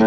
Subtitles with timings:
[0.00, 0.06] Hey,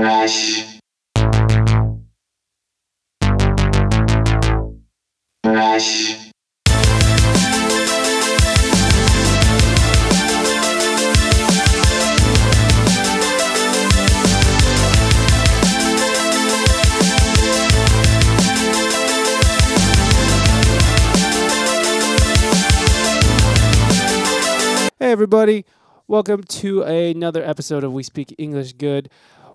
[24.99, 25.65] everybody.
[26.07, 29.09] Welcome to another episode of We Speak English Good.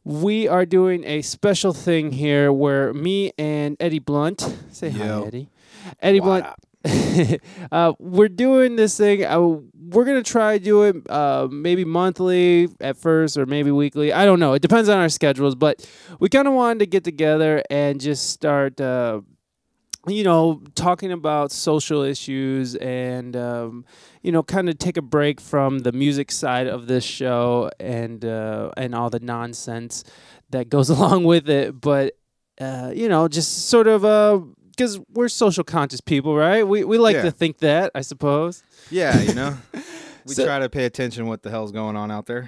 [0.06, 5.22] We are doing a special thing here where me and Eddie Blunt say Yo.
[5.22, 5.48] hi, Eddie.
[6.00, 6.46] Eddie Blunt.
[7.72, 9.24] uh, we're doing this thing.
[9.24, 14.12] Uh, we're gonna try to do it uh, maybe monthly at first, or maybe weekly.
[14.12, 14.52] I don't know.
[14.52, 15.56] It depends on our schedules.
[15.56, 15.84] But
[16.20, 18.80] we kind of wanted to get together and just start.
[18.80, 19.22] Uh,
[20.06, 23.84] you know, talking about social issues and um,
[24.26, 28.24] you know, kind of take a break from the music side of this show and
[28.24, 30.02] uh, and all the nonsense
[30.50, 31.80] that goes along with it.
[31.80, 32.14] But
[32.60, 34.02] uh, you know, just sort of
[34.70, 36.66] because we're social conscious people, right?
[36.66, 37.22] We we like Yeah.
[37.22, 38.62] to think that, I suppose.
[38.90, 39.56] Yeah, you know,
[40.26, 42.46] we So- try to pay attention what the hell's going on out there.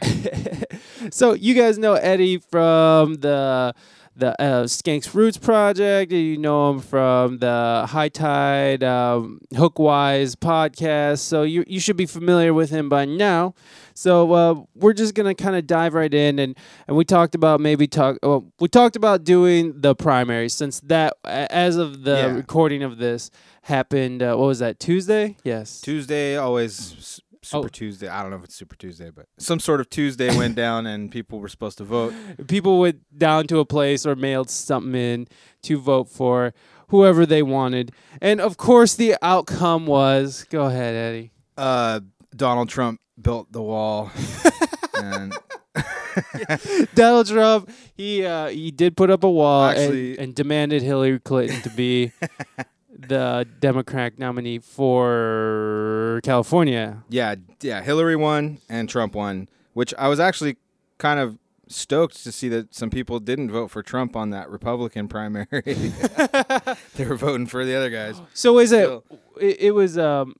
[1.11, 3.73] so you guys know Eddie from the
[4.19, 6.13] the uh, Skanks Roots project.
[6.13, 11.21] You know him from the High Tide um, Hookwise podcast.
[11.21, 13.55] So you you should be familiar with him by now.
[13.95, 17.61] So uh, we're just gonna kind of dive right in, and and we talked about
[17.61, 18.19] maybe talk.
[18.23, 22.35] Well, we talked about doing the primary since that as of the Yeah.
[22.35, 23.31] recording of this
[23.63, 24.23] happened.
[24.23, 25.37] Uh, what was that Tuesday?
[25.45, 25.81] Yes.
[25.81, 27.69] Tuesday, always Super Oh.
[27.69, 28.09] Tuesday.
[28.09, 31.11] I don't know if it's Super Tuesday, but some sort of Tuesday went down and
[31.11, 32.13] people were supposed to vote.
[32.47, 35.29] people went down to a place or mailed something in
[35.63, 36.53] to vote for
[36.89, 37.93] whoever they wanted.
[38.21, 41.33] And of course, the outcome was go ahead, Eddie.
[41.57, 42.01] Uh,
[42.37, 44.11] Donald Trump built the wall,
[44.95, 45.35] and
[46.95, 51.19] Donald Trump, he uh, he did put up a wall Actually- and, and demanded Hillary
[51.19, 52.13] Clinton to be
[52.99, 57.05] the Democratic nominee for California.
[57.09, 60.57] yeah, yeah, Hillary won and Trump won, which I was actually
[60.99, 61.39] kind of
[61.69, 65.47] stoked to see that some people didn't vote for Trump on that Republican primary.
[66.97, 68.21] they were voting for the other guys.
[68.35, 68.89] So is it?
[69.41, 70.35] It, it was um.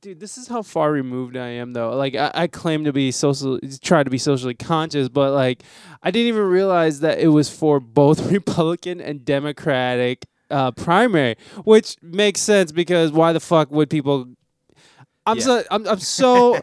[0.00, 1.96] Dude, this is how far removed I am, though.
[1.96, 5.62] Like, I, I claim to be social, try to be socially conscious, but like,
[6.02, 11.34] I didn't even realize that it was for both Republican and Democratic uh, primary,
[11.64, 14.28] which makes sense because why the fuck would people?
[15.26, 15.44] I'm Yeah.
[15.44, 16.62] so I'm, I'm so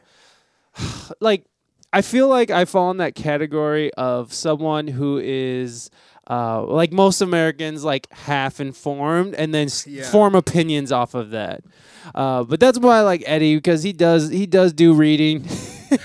[1.20, 1.46] like
[1.94, 5.90] I feel like I fall in that category of someone who is
[6.30, 10.10] uh, like most Americans, like half informed, and then Yeah.
[10.10, 11.64] form opinions off of that.
[12.16, 15.46] Uh, but that's why I like Eddie because he does he does do reading.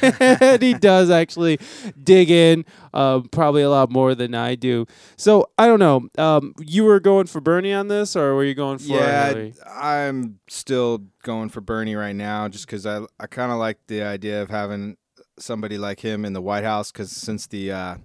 [0.03, 1.59] and he does actually
[2.03, 2.65] dig in
[2.95, 4.87] uh, probably a lot more than I do.
[5.17, 6.09] So I don't know.
[6.19, 9.55] Um, you were going for Bernie on this, or were you going for yeah, Hillary?
[9.67, 14.03] I'm still going for Bernie right now, just because I I kind of like the
[14.03, 14.97] idea of having
[15.39, 17.97] somebody like him in the White House, because since the uh,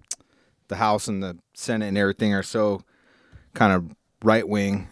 [0.67, 2.81] the House and the Senate and everything are so
[3.53, 4.87] kind of right wing,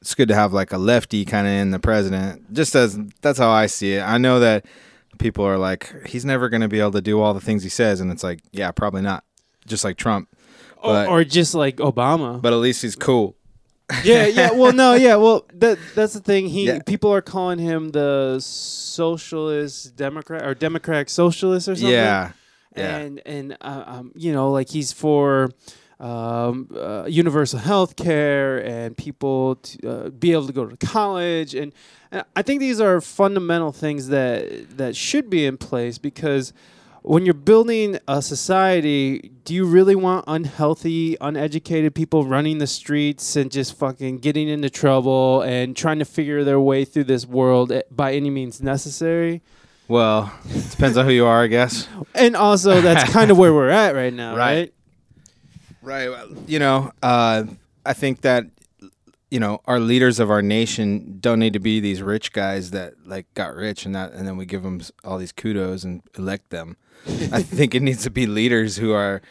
[0.00, 2.52] it's good to have like a lefty kind of in the president.
[2.52, 4.02] Just as that's how I see it.
[4.02, 4.64] I know that
[5.20, 7.68] people are like, he's never going to be able to do all the things he
[7.68, 9.22] says, and it's like, yeah, probably not.
[9.66, 10.28] Just like Trump,
[10.82, 12.40] but or, or just like Obama.
[12.42, 13.36] but at least he's cool.
[14.04, 14.52] yeah, yeah.
[14.52, 15.16] Well, no, yeah.
[15.16, 16.46] Well, that that's the thing.
[16.48, 16.78] He Yeah.
[16.86, 21.92] people are calling him the socialist Democrat or Democratic socialist or something.
[21.92, 22.32] Yeah,
[22.76, 22.96] yeah.
[22.98, 25.50] And and uh, um, you know, like he's for
[26.00, 31.54] um, uh, universal health care and people to uh, be able to go to college
[31.54, 31.72] and,
[32.10, 36.52] and I think these are fundamental things that that should be in place because
[37.02, 43.36] when you're building a society, do you really want unhealthy, uneducated people running the streets
[43.36, 47.72] and just fucking getting into trouble and trying to figure their way through this world
[47.72, 49.40] eh, by any means necessary?
[49.88, 51.88] Well, it depends on who you are, I guess.
[52.14, 54.58] And also, that's kind of where we're at right now, right?
[54.58, 54.74] Right.
[55.82, 56.10] Right.
[56.46, 57.44] You know, uh,
[57.84, 58.46] I think that
[59.30, 62.94] you know our leaders of our nation don't need to be these rich guys that
[63.06, 66.50] like got rich and that, and then we give them all these kudos and elect
[66.50, 66.76] them.
[67.32, 69.22] I think it needs to be leaders who are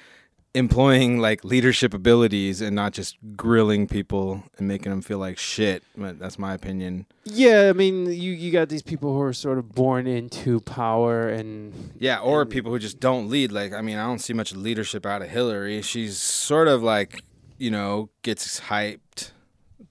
[0.55, 5.83] employing like leadership abilities and not just grilling people and making them feel like shit.
[5.95, 7.05] But that's my opinion.
[7.23, 11.27] Yeah, I mean, you you got these people who are sort of born into power
[11.29, 13.51] and Yeah, or And- people who just don't lead.
[13.51, 15.81] Like, I mean, I don't see much leadership out of Hillary.
[15.81, 17.23] She's sort of like,
[17.57, 19.31] you know, gets hyped,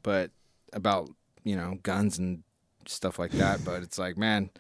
[0.03, 0.31] but
[0.73, 1.09] about,
[1.45, 2.43] you know, guns and
[2.87, 3.65] stuff like that.
[3.65, 4.51] But it's like, man,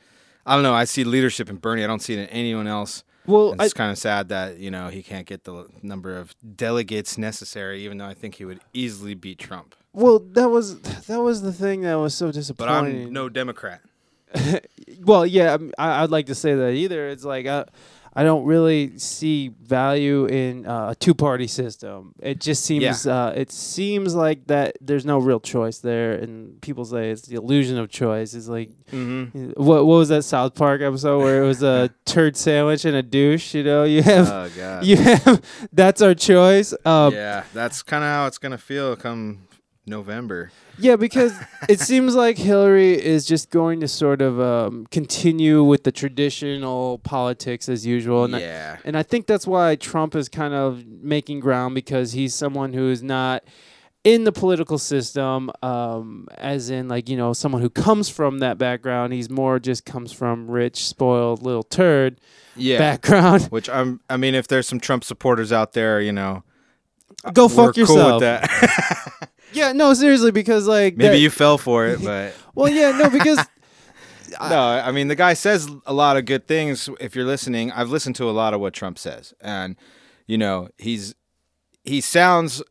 [0.46, 0.74] I don't know.
[0.74, 1.82] I see leadership in Bernie.
[1.82, 3.02] I don't see it in anyone else.
[3.28, 6.34] Well, And it's kind of sad that you know he can't get the number of
[6.56, 9.74] delegates necessary, even though I think he would easily beat Trump.
[9.92, 13.02] well, that was that was the thing that was so disappointing.
[13.02, 13.06] But.
[13.08, 13.82] I'm no Democrat.
[15.04, 17.08] well, yeah, I'm- I, I'd like to say that either.
[17.08, 17.64] It's like I,
[18.14, 22.12] I don't really see value in uh, a two-party system.
[22.20, 26.84] It just seems, uh, it seems like that there's no real choice there, and people
[26.84, 28.34] say it's the illusion of choice.
[28.34, 29.50] It's like, Mm-hmm.
[29.62, 33.02] what what was that South Park episode where it was a turd sandwich and a
[33.02, 33.54] douche?
[33.54, 34.84] You know, you have, Oh God.
[34.86, 36.72] you have, that's our choice.
[36.86, 39.40] Um, yeah, that's kind of how it's gonna feel come
[39.88, 40.50] November.
[40.78, 41.38] Yeah, because
[41.68, 46.98] it seems like Hillary is just going to sort of um, continue with the traditional
[46.98, 48.24] politics as usual.
[48.24, 48.76] And I, yeah.
[48.84, 52.90] and I think that's why Trump is kind of making ground because he's someone who
[52.90, 53.44] is not
[54.04, 58.56] in the political system, um, as in like you know someone who comes from that
[58.56, 59.12] background.
[59.12, 62.20] He's more just comes from rich, spoiled little turd
[62.56, 62.78] Yeah.
[62.78, 63.42] background.
[63.50, 64.00] Which I'm.
[64.08, 66.44] I mean, if there's some Trump supporters out there, you know,
[67.32, 67.98] Go fuck yourself.
[67.98, 69.28] Cool with that.
[69.52, 73.08] Yeah, no, seriously, because like Maybe that- you fell for it, but Well, yeah, no,
[73.10, 73.38] because
[74.40, 74.58] no.
[74.60, 76.88] I mean, the guy says a lot of good things.
[77.00, 79.76] If you're listening, I've listened to a lot of what Trump says, and
[80.26, 81.14] you know, he's
[81.84, 82.62] he sounds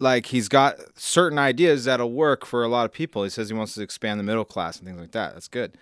[0.00, 3.24] like he's got certain ideas that'll work for a lot of people.
[3.24, 5.34] He says he wants to expand the middle class and things like that.
[5.34, 5.76] That's good.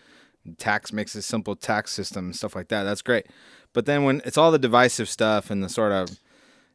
[0.56, 2.84] Tax makes a simple tax system and stuff like that.
[2.84, 3.26] That's great.
[3.74, 6.08] But then when it's all the divisive stuff and the sort of,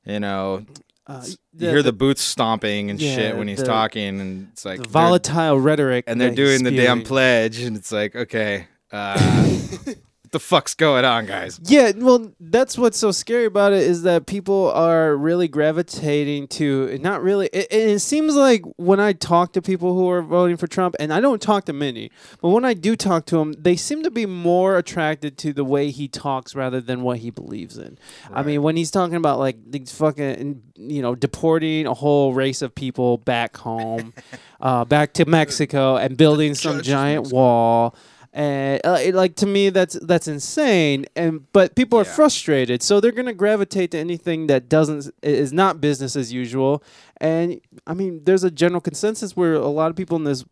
[0.06, 0.66] you know,
[1.12, 1.26] uh,
[1.58, 4.82] you hear the, boots stomping and Yeah, shit when he's the- talking, and it's like
[4.82, 9.58] the volatile rhetoric, and they're doing the damn pledge, and it's like, okay, uh,
[10.32, 11.60] the fuck's going on, guys?
[11.64, 16.98] Yeah, well, that's what's so scary about it is that people are really gravitating to
[17.00, 17.50] not really.
[17.52, 21.14] It, it seems like when I talk to people who are voting for Trump, and
[21.14, 22.12] I don't talk to many,
[22.42, 25.66] but when I do talk to them, they seem to be more attracted to the
[25.66, 27.98] way he talks rather than what he believes in.
[28.32, 32.62] I mean, when he's talking about like these fucking, you know, deporting a whole race
[32.62, 34.14] of people back home,
[34.62, 37.96] uh, back to Mexico, and building some giant wall
[38.34, 43.00] and uh, it- like to me that's that's insane and but people are frustrated so
[43.02, 46.82] they're going to gravitate to anything that doesn't is not business as usual
[47.18, 50.46] and i mean there's a general consensus where a lot of people in this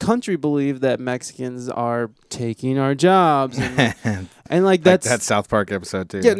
[0.00, 5.48] country believe that mexicans are taking our jobs and, Like and like that's that South
[5.48, 6.20] Park episode too.
[6.20, 6.34] yeah,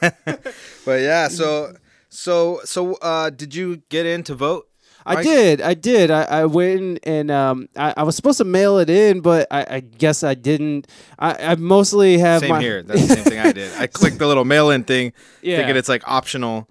[0.84, 1.72] but yeah, so
[2.08, 4.67] so so uh, did you get in to vote?
[5.16, 5.60] I did.
[5.60, 6.10] I did.
[6.10, 9.66] I, I went and um, I, I was supposed to mail it in, but I,
[9.68, 10.86] I guess I didn't.
[11.18, 12.82] I, I mostly have Same my here.
[12.84, 13.72] That's the same thing I did.
[13.78, 15.12] I clicked the little mail-in thing,
[15.42, 15.56] yeah.
[15.56, 16.68] thinking it's like optional,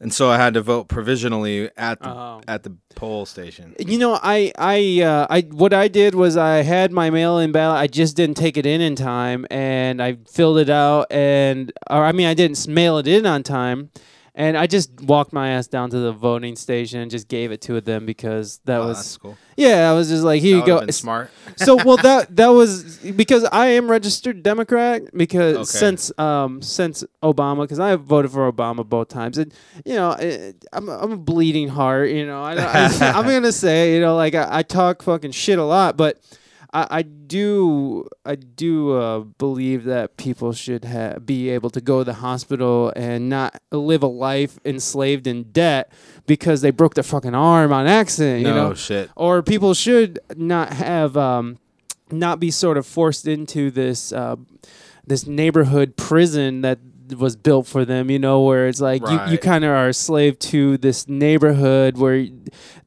[0.00, 2.40] and so I had to vote provisionally at the Oh.
[2.48, 3.74] at the poll station.
[3.78, 7.78] You know, I I uh, I what I did was I had my mail-in ballot.
[7.78, 12.04] I just didn't take it in in time, and I filled it out, and or
[12.04, 13.90] I mean, I didn't mail it in on time,
[14.34, 17.60] and I just walked my ass down to the voting station and just gave it
[17.62, 19.36] to them because that Oh, was cool.
[19.56, 19.90] yeah.
[19.90, 20.90] I was just like, here That you go.
[20.92, 21.30] smart.
[21.56, 25.64] so well that that was because I am registered Democrat because Okay.
[25.64, 29.52] since um since Obama because I voted for Obama both times and
[29.84, 30.16] you know
[30.72, 32.86] I'm a, I'm a bleeding heart you know I, I
[33.16, 36.18] I'm gonna say you know like I, I talk fucking shit a lot but
[36.72, 42.00] I, I do I do uh, believe that people should ha- be able to go
[42.00, 45.92] to the hospital and not live a life enslaved in debt
[46.26, 49.10] because they broke their fucking arm on accident you no know shit.
[49.16, 51.58] or people should not have um,
[52.10, 54.36] not be sort of forced into this uh,
[55.06, 56.78] this neighborhood prison that
[57.18, 59.94] was built for them you know where it's like you, you kind of are a
[59.94, 62.26] slave to this neighborhood where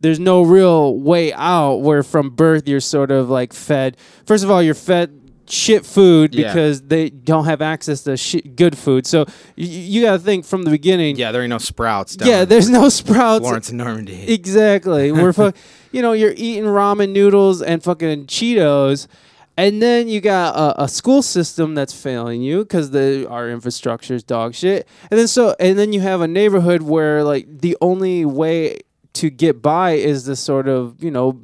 [0.02, 4.52] there's no real way out where from birth you're sort of like fed first of
[4.52, 6.48] all you're fed shit food Yeah.
[6.48, 9.26] because they don't have access to shit, good food so
[9.56, 12.16] you, you got to think from the beginning Yeah, there ain't no sprouts.
[12.16, 14.32] Down yeah there's no sprouts Florence and Normandy.
[14.34, 15.12] Exactly.
[15.12, 15.52] We're fu-
[15.92, 19.08] you know, you're eating ramen noodles and fucking Cheetos.
[19.56, 24.16] And then you got a, a school system that's failing you because the our infrastructure
[24.16, 24.88] is dog shit.
[25.12, 28.80] And then so and then you have a neighborhood where like the only way
[29.14, 31.40] to get by is to sort of you know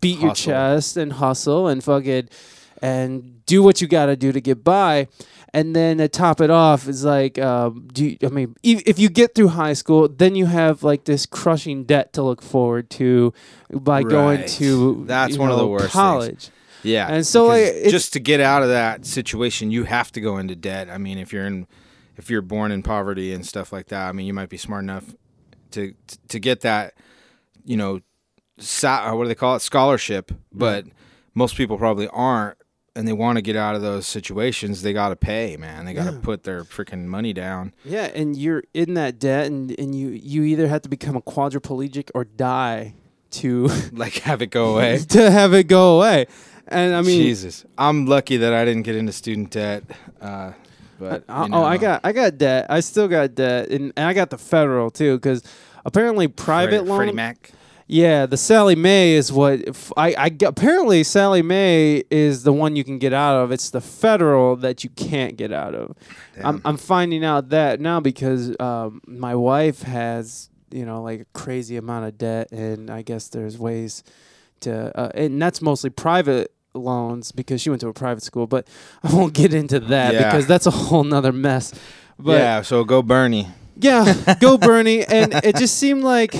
[0.00, 2.28] beat your chest and hustle and fucking
[2.82, 5.08] and do what you got to do to get by.
[5.54, 8.98] And then to top it off is like, um, do you, I mean, if, if
[8.98, 12.88] you get through high school, then you have like this crushing debt to look forward
[12.90, 13.34] to
[13.70, 16.50] by going to That's one of the know, worst things.
[16.82, 20.38] Yeah, And so, like, just to get out of that situation, you have to go
[20.38, 20.88] into debt.
[20.90, 21.66] I mean, if you're in,
[22.16, 24.82] if you're born in poverty and stuff like that, I mean, you might be smart
[24.82, 25.04] enough
[25.72, 25.94] to
[26.28, 26.94] to get that,
[27.64, 28.00] you know,
[28.84, 30.32] uh, what do they call it, scholarship.
[30.52, 30.86] But
[31.34, 32.58] most people probably aren't,
[32.94, 35.86] and they want to get out of those situations, they got to pay, man.
[35.86, 36.18] They got to Yeah.
[36.22, 37.72] put their freaking money down.
[37.84, 41.22] Yeah, and you're in that debt, and, and you you either have to become a
[41.22, 42.94] quadriplegic or die
[43.30, 44.98] to Like, have it go away.
[45.08, 46.26] to have it go away.
[46.72, 49.84] And I mean, Jesus, I'm lucky that I didn't get into student debt.
[50.20, 50.52] Uh,
[50.98, 52.66] but Uh, you oh, I got I got debt.
[52.70, 55.42] I still got debt, and, and I got the federal too, because
[55.84, 56.96] apparently private Freddie, loan.
[56.98, 57.50] Freddie Mac.
[57.88, 59.60] Yeah, the Sallie Mae is what
[59.96, 63.52] I, I apparently Sallie Mae is the one you can get out of.
[63.52, 65.94] It's the federal that you can't get out of.
[66.42, 71.26] I'm I'm finding out that now because um, my wife has you know like a
[71.34, 74.04] crazy amount of debt, and I guess there's ways
[74.60, 78.46] to uh, and that's mostly private loans because she went to a private school.
[78.46, 78.66] But
[79.02, 80.24] I won't get into that Yeah.
[80.30, 81.72] because that's a whole nother mess.
[82.18, 83.48] But yeah, so go Bernie.
[83.76, 85.04] yeah, go Bernie.
[85.04, 86.34] And it just seemed like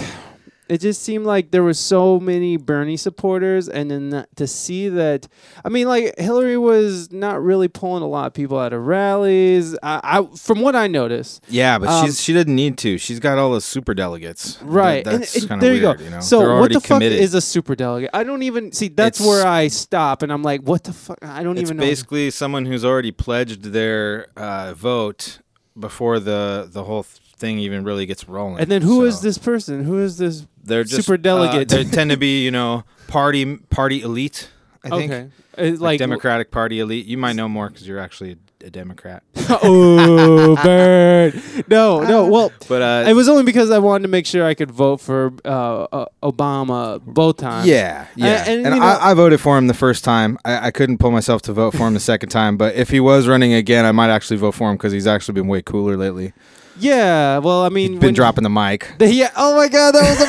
[0.72, 5.28] it just seemed like there were so many Bernie supporters, and then to see that,
[5.64, 9.76] I mean, like Hillary was not really pulling a lot of people out of rallies.
[9.82, 12.98] I, I from what I noticed, Yeah, but Um, she's she didn't need to.
[12.98, 14.58] She's got all the super delegates.
[14.62, 15.06] Right?
[15.06, 15.82] and, that's and kind of there weird.
[15.82, 16.04] you go.
[16.04, 16.20] You know?
[16.20, 18.10] So They're what the fuck is a super delegate?
[18.14, 18.88] I don't even see.
[18.88, 21.18] That's It's- where I stop, and I'm like, what the fuck?
[21.22, 21.82] I don't even know.
[21.82, 25.40] basically someone who's already pledged their uh, vote
[25.78, 28.60] before the the whole thing even really gets rolling.
[28.60, 29.84] And then who is So this person?
[29.84, 30.46] Who is this?
[30.62, 31.72] They're just super delegate?
[31.72, 34.50] Uh, they tend to be, you know, party party elite.
[34.84, 35.12] I think.
[35.12, 37.06] okay, Like, like Democratic Party elite.
[37.06, 39.22] You might know more because you're actually a, a Democrat.
[39.36, 41.40] oh, bird.
[41.68, 42.26] No, no.
[42.26, 45.00] Well, But uh, It was only because I wanted to make sure I could vote
[45.00, 47.68] for uh, uh, Obama both times.
[47.68, 48.44] Yeah, yeah.
[48.48, 50.36] and, And, I, I voted for him the first time.
[50.44, 52.56] I, I couldn't pull myself to vote for him the second time.
[52.56, 55.34] But if he was running again, I might actually vote for him because he's actually
[55.34, 56.32] been way cooler lately.
[56.78, 57.38] Yeah.
[57.38, 58.92] Well, I mean, He's been dropping the mic.
[58.98, 59.30] the- yeah.
[59.36, 60.20] Oh my God, that was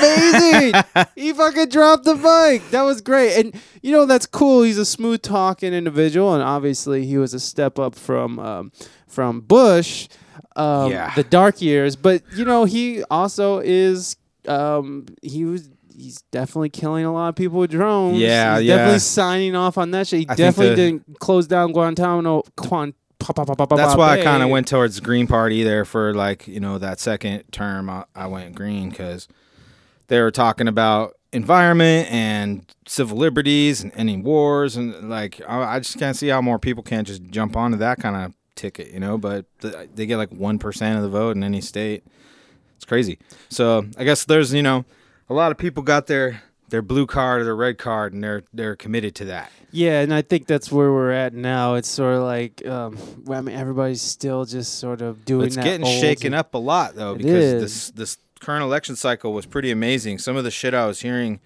[0.94, 1.06] amazing.
[1.16, 2.70] he fucking dropped the mic.
[2.72, 3.38] That was great.
[3.40, 4.64] And you know that's cool.
[4.64, 8.72] He's a smooth talking individual, and obviously he was a step up from um,
[9.08, 10.08] from Bush.
[10.56, 11.14] Um, Yeah.
[11.16, 14.16] The dark years, but you know he also is.
[14.48, 15.70] Um, he was.
[15.96, 18.18] He's definitely killing a lot of people with drones.
[18.18, 18.78] Yeah, he's yeah.
[18.78, 20.22] Definitely signing off on that shit.
[20.22, 22.42] He I definitely the- didn't close down Guantanamo.
[22.58, 22.94] Quan,
[23.24, 26.14] pa- pa- pa- pa- That's why I kind of went towards Green Party there for
[26.14, 27.90] like you know that second term.
[27.90, 29.28] I, I went green because
[30.08, 35.80] they were talking about environment and civil liberties and ending wars and like I, I
[35.80, 39.00] just can't see how more people can't just jump onto that kind of ticket, you
[39.00, 39.18] know.
[39.18, 42.04] But the, they get like one percent of the vote in any state.
[42.76, 43.18] It's crazy.
[43.50, 44.86] So I guess there's you know
[45.30, 48.42] a lot of people got their their blue card or their red card and they're
[48.52, 49.52] they're committed to that.
[49.72, 51.76] Yeah, and I think that's where we're at now.
[51.76, 52.98] It's sort of like, um,
[53.30, 57.14] I mean, everybody's still just sort of doing It's getting shaken up a lot though
[57.14, 57.62] because is.
[57.62, 60.18] this this current election cycle was pretty amazing.
[60.18, 61.42] Some of the shit I was hearing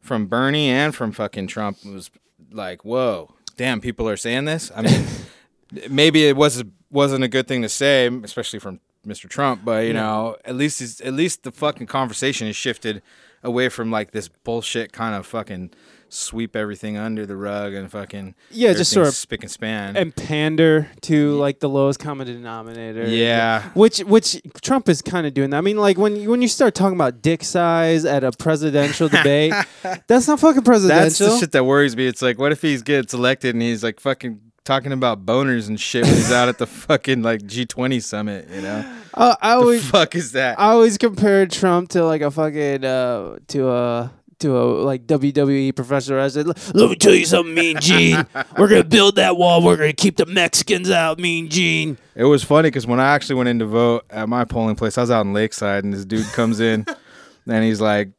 [0.00, 2.10] from Bernie and from fucking Trump was
[2.50, 5.04] like, "Whoa, damn, people are saying this." I mean,
[5.90, 9.28] maybe it was wasn't a good thing to say, especially from Mr.
[9.28, 10.00] Trump, but you Yeah.
[10.00, 13.02] know, at least at least the fucking conversation has shifted
[13.42, 15.70] away from like this bullshit kind of fucking
[16.08, 19.96] sweep everything under the rug and fucking Yeah, just sort of spick and span.
[19.96, 23.06] and pander to like the lowest common denominator.
[23.08, 25.56] yeah, Which which Trump is kind of doing that.
[25.56, 29.08] I mean, like when you, when you start talking about dick size at a presidential
[29.08, 29.54] debate,
[30.06, 31.02] that's not fucking presidential.
[31.04, 32.06] That's the shit that worries me.
[32.06, 35.80] It's like, what if he gets elected and he's like fucking talking about boners and
[35.80, 38.48] shit when he's out at the fucking like G20 summit?
[38.54, 40.58] You know, Uh, I the always fuck is that?
[40.58, 45.74] I always compared Trump to like a fucking uh to a to a like WWE
[45.74, 46.44] professional wrestler.
[46.44, 48.26] Let me tell you something, Mean Gene.
[48.58, 49.62] We're gonna build that wall.
[49.62, 51.96] We're gonna keep the Mexicans out, Mean Gene.
[52.14, 54.98] It was funny because when I actually went in to vote at my polling place,
[54.98, 56.84] I was out in Lakeside, and this dude comes in,
[57.46, 58.10] and he's like,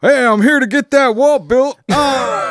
[0.00, 1.94] "Hey, I'm here to get that wall built." Oh,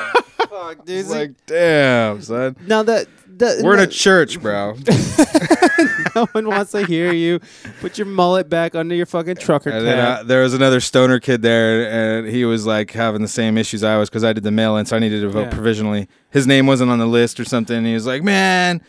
[0.50, 1.00] fuck, dude.
[1.00, 2.56] It's like, damn, son.
[2.66, 4.76] now that, that We're in a church, bro.
[6.16, 7.40] no one wants to hear you.
[7.82, 10.20] Put your mullet back under your fucking trucker And then cap.
[10.20, 11.90] uh, there was another stoner kid there,
[12.20, 14.78] and he was like having the same issues I was because I did the mail
[14.78, 15.50] in, so I needed to vote Yeah.
[15.54, 16.08] provisionally.
[16.32, 17.78] His name wasn't on the list or something.
[17.78, 18.82] And he was like, "Man,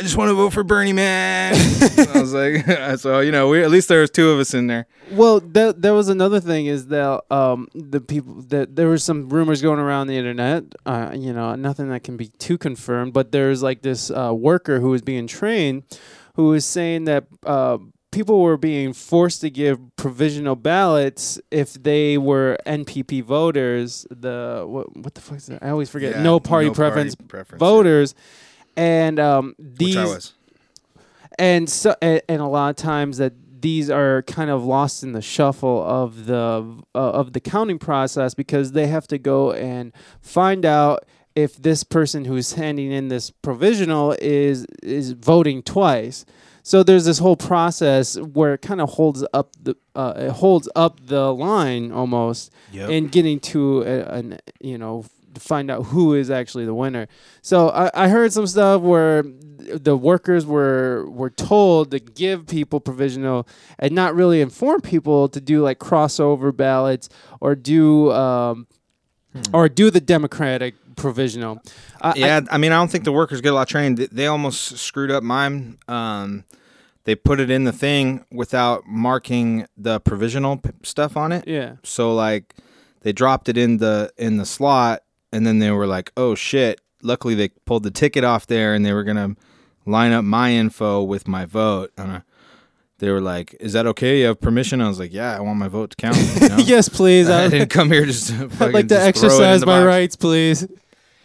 [0.00, 1.52] I just want to vote for Bernie, man."
[2.14, 2.64] I was like,
[3.00, 5.74] "So you know, we at least there was two of us in there." Well, there,
[5.74, 9.78] there was another thing is that um the people that there was some rumors going
[9.78, 10.64] around the internet.
[10.86, 14.80] Uh, you know, nothing that can be too confirmed, but there's like this uh, worker
[14.80, 15.82] who was being trained,
[16.34, 17.76] who was saying that uh,
[18.10, 24.06] people were being forced to give provisional ballots if they were NPP voters.
[24.10, 25.62] The what what the fuck is that?
[25.62, 26.16] I always forget.
[26.16, 28.14] Yeah, no party preference preference, voters,
[28.80, 30.32] and um these which I was.
[31.38, 35.12] and so and, and a lot of times that these are kind of lost in
[35.12, 39.92] the shuffle of the uh, of the counting process because they have to go and
[40.22, 41.04] find out
[41.36, 46.24] if this person who's handing in this provisional is is voting twice.
[46.62, 50.68] So there's this whole process where it kind of holds up the uh, it holds
[50.74, 52.90] up the line almost Yep.
[52.90, 57.06] in getting to a, an you know to find out who is actually the winner.
[57.42, 59.22] So I, I heard some stuff where
[59.58, 63.46] the workers were were told to give people provisional
[63.78, 67.08] and not really inform people to do like crossover ballots
[67.40, 68.66] or do um,
[69.52, 71.60] or do the Democratic provisional.
[72.00, 73.94] I- I- yeah, I, mean, I don't think the workers get a lot of training.
[73.94, 75.78] They, they almost screwed up mine.
[75.88, 76.44] Um,
[77.04, 81.46] they put it in the thing without marking the provisional p- stuff on it.
[81.46, 81.76] yeah.
[81.84, 82.54] So like,
[83.02, 85.00] they dropped it in the in the slot,
[85.32, 88.84] and then they were like, "Oh shit!" Luckily, they pulled the ticket off there, and
[88.84, 89.36] they were gonna
[89.86, 91.92] line up my info with my vote.
[91.96, 92.22] And I,
[92.98, 94.20] they were like, "Is that okay?
[94.20, 96.56] You have permission?" I was like, "Yeah, I want my vote to count." you know?
[96.58, 97.28] yes, please.
[97.28, 98.28] I I, didn't come here just.
[98.28, 99.86] To I'd like to just throw it in exercise my box.
[99.86, 100.66] rights, please.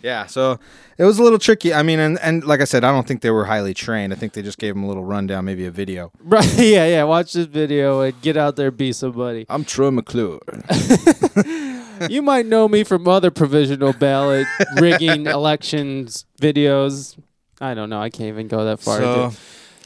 [0.01, 0.59] Yeah, so
[0.99, 1.73] it was a little tricky.
[1.73, 4.13] I mean, and, and like I said, I don't think they were highly trained.
[4.13, 6.11] I think they just gave them a little rundown, maybe a video.
[6.23, 6.45] Right?
[6.59, 7.03] Yeah, yeah.
[7.05, 9.47] Watch this video and get out there, be somebody.
[9.49, 10.41] I'm Troy McClure.
[12.09, 14.45] You might know me from other provisional ballot
[14.77, 17.17] rigging elections videos.
[17.61, 18.01] I don't know.
[18.01, 18.99] I can't even go that far.
[18.99, 19.31] So,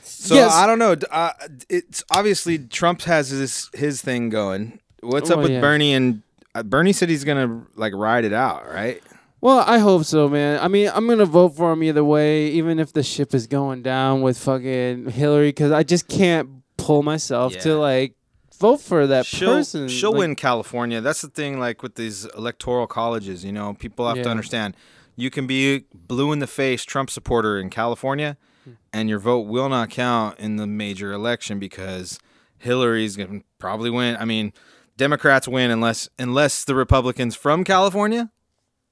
[0.04, 0.54] so Yes.
[0.54, 0.96] I don't know.
[1.12, 1.32] Uh,
[1.70, 4.80] it's obviously Trump has his his thing going.
[5.02, 5.62] What's up Oh, with yeah.
[5.62, 6.22] Bernie and
[6.56, 9.02] uh, Bernie said he's gonna like ride it out, right?
[9.42, 10.60] Well, I hope so, man.
[10.62, 13.82] I mean, I'm gonna vote for him either way, even if the ship is going
[13.84, 17.60] down with fucking Hillary, because I just can't pull myself Yeah.
[17.62, 18.14] to like
[18.60, 19.88] vote for that she'll person.
[19.88, 21.02] she'll Like, win California.
[21.02, 21.60] That's the thing.
[21.60, 24.24] Like with these electoral colleges, you know, people have Yeah.
[24.24, 24.76] to understand.
[25.16, 28.72] You can be blue in the face Trump supporter in California, Hmm.
[28.94, 32.20] and your vote will not count in the major election because
[32.58, 34.18] Hillary's gonna probably win.
[34.20, 34.54] I mean,
[34.98, 38.30] Democrats win unless unless the Republicans from California,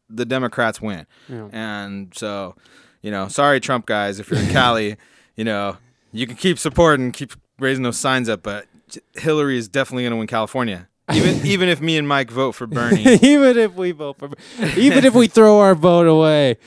[0.09, 1.05] the Democrats win.
[1.27, 1.49] Yeah.
[1.51, 2.55] And so,
[3.01, 4.95] you know, sorry Trump guys, if you're in Cali,
[5.35, 5.77] you know,
[6.13, 8.67] you can keep supporting, keep raising those signs up, but
[9.15, 10.87] Hillary is definitely going to win California.
[11.13, 13.01] Even even if me and Mike vote for Bernie.
[13.21, 14.29] even if we vote for,
[14.77, 16.57] even if we throw our vote away,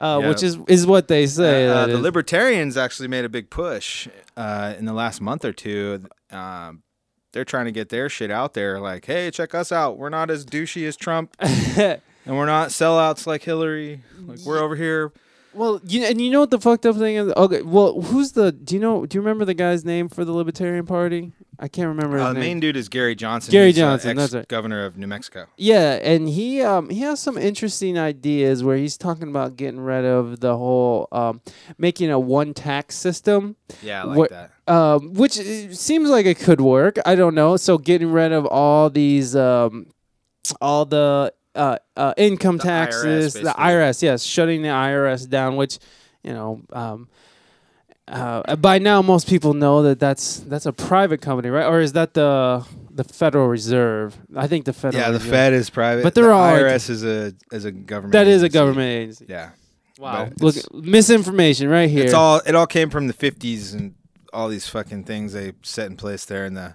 [0.00, 0.28] uh, Yeah.
[0.28, 1.66] which is is what they say.
[1.68, 2.00] Uh, that the is.
[2.00, 6.04] libertarians actually made a big push uh, in the last month or two.
[6.30, 6.82] Um,
[7.32, 9.98] they're trying to get their shit out there, like, "Hey, check us out.
[9.98, 14.02] We're not as douchey as Trump, and we're not sellouts like Hillary.
[14.18, 15.12] Like, we're over here."
[15.54, 17.32] Well, you and you know what the fucked up thing is?
[17.36, 18.52] Okay, well, who's the?
[18.52, 19.06] Do you know?
[19.06, 21.32] Do you remember the guy's name for the Libertarian Party?
[21.62, 22.40] I can't remember his Uh, the name.
[22.42, 23.52] main dude is Gary Johnson.
[23.52, 24.48] Gary He's, uh, Johnson, that's right.
[24.48, 25.46] Governor of New Mexico.
[25.58, 30.06] Yeah, and he um he has some interesting ideas where he's talking about getting rid
[30.06, 31.42] of the whole um
[31.76, 34.50] making a one tax system, Yeah, I like that.
[34.68, 36.96] um which uh, seems like it could work.
[37.04, 37.58] I don't know.
[37.58, 39.88] So getting rid of all these um
[40.62, 43.50] all the uh, uh income The taxes, IRS, the.
[43.50, 45.78] IRS, yes, shutting the IRS down, which
[46.22, 47.08] you know um.
[48.08, 51.66] Uh, by now, most people know that that's that's a private company, right?
[51.66, 54.18] Or is that the the Federal Reserve?
[54.34, 55.00] I think the Federal.
[55.00, 55.30] Yeah, the Reserve.
[55.30, 58.12] Fed is private, But they're the all like- IRS is a is a government.
[58.14, 59.26] That is a government agency.
[59.28, 59.50] Yeah,
[60.00, 60.30] Wow.
[60.40, 62.04] Look, misinformation right here.
[62.04, 63.94] it's all it all came from the fifties and
[64.32, 66.74] all these fucking things they set in place there in the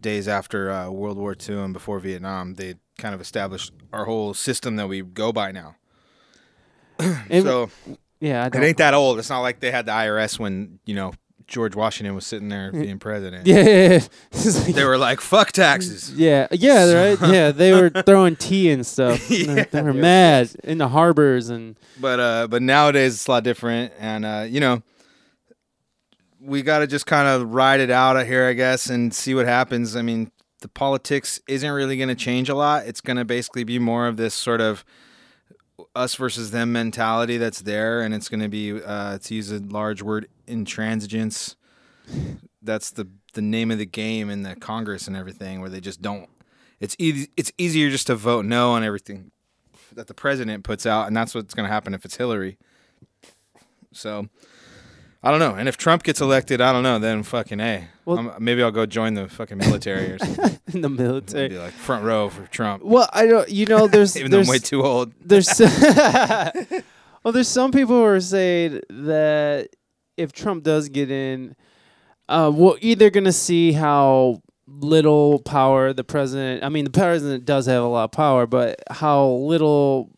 [0.00, 2.54] days after uh, World War II and before Vietnam.
[2.54, 5.76] They kind of established our whole system that we go by now.
[7.28, 7.70] It- so
[8.20, 9.18] yeah, I it ain't that old.
[9.18, 11.12] It's not like they had the IRS when you know
[11.46, 13.46] George Washington was sitting there being president.
[13.46, 14.00] yeah, yeah,
[14.32, 14.72] yeah.
[14.72, 17.18] They were like, "Fuck taxes." yeah, yeah, right.
[17.32, 19.28] Yeah, they were throwing tea and stuff.
[19.30, 23.26] Yeah, they were they were mad in the harbors and but uh but nowadays it's
[23.26, 24.82] a lot different and uh you know
[26.40, 29.34] we got to just kind of ride it out of here i guess and see
[29.34, 30.30] what happens i mean
[30.60, 34.06] the politics isn't really going to change a lot it's going to basically be more
[34.06, 34.84] of this sort of
[35.94, 39.58] us versus them mentality that's there and it's going to be uh to use a
[39.58, 41.56] large word intransigence
[42.62, 46.02] that's the the name of the game in the congress and everything where they just
[46.02, 46.28] don't
[46.80, 49.30] it's easy it's easier just to vote no on everything
[49.94, 52.58] that the president puts out, and that's what's going to happen if it's Hillary.
[53.92, 54.28] So,
[55.22, 55.54] I don't know.
[55.54, 56.98] And if Trump gets elected, I don't know.
[56.98, 57.88] Then fucking a.
[58.06, 60.58] Well- maybe I'll go join the fucking military or something.
[60.74, 61.48] in the military.
[61.48, 63.48] be like front row for Trump, Well, I don't.
[63.48, 65.12] You know, there's even though I'm way too old.
[65.24, 69.68] there's well, there's some people who are saying that
[70.16, 71.54] if Trump does get in,
[72.28, 76.64] uh, we're either gonna see how little power the president.
[76.64, 80.10] I mean, the president does have a lot of power, but how little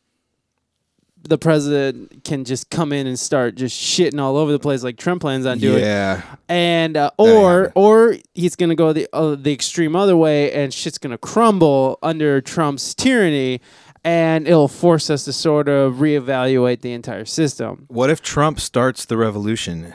[1.24, 4.96] the president can just come in and start just shitting all over the place like
[4.96, 9.52] Trump plans on doing Yeah, and uh, or or he's gonna go the uh, the
[9.52, 13.60] extreme other way, and shit's gonna crumble under Trump's tyranny,
[14.04, 17.84] and it'll force us to sort of reevaluate the entire system.
[17.88, 19.94] What if Trump starts the revolution?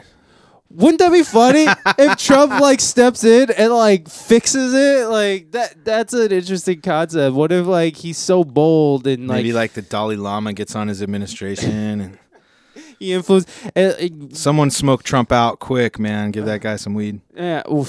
[0.70, 1.66] Wouldn't that be funny
[1.98, 5.06] if Trump like steps in and like fixes it?
[5.08, 7.34] Like that that's an interesting concept.
[7.34, 10.88] What if like he's so bold and like, Maybe like the Dalai Lama gets on
[10.88, 12.18] his administration and
[12.98, 16.32] he influenced uh, uh, someone smoke Trump out quick, man.
[16.32, 17.20] Give that guy some weed.
[17.34, 17.88] yeah, oof.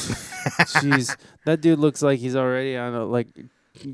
[0.60, 1.18] Jeez.
[1.46, 3.28] that dude looks like he's already on a, like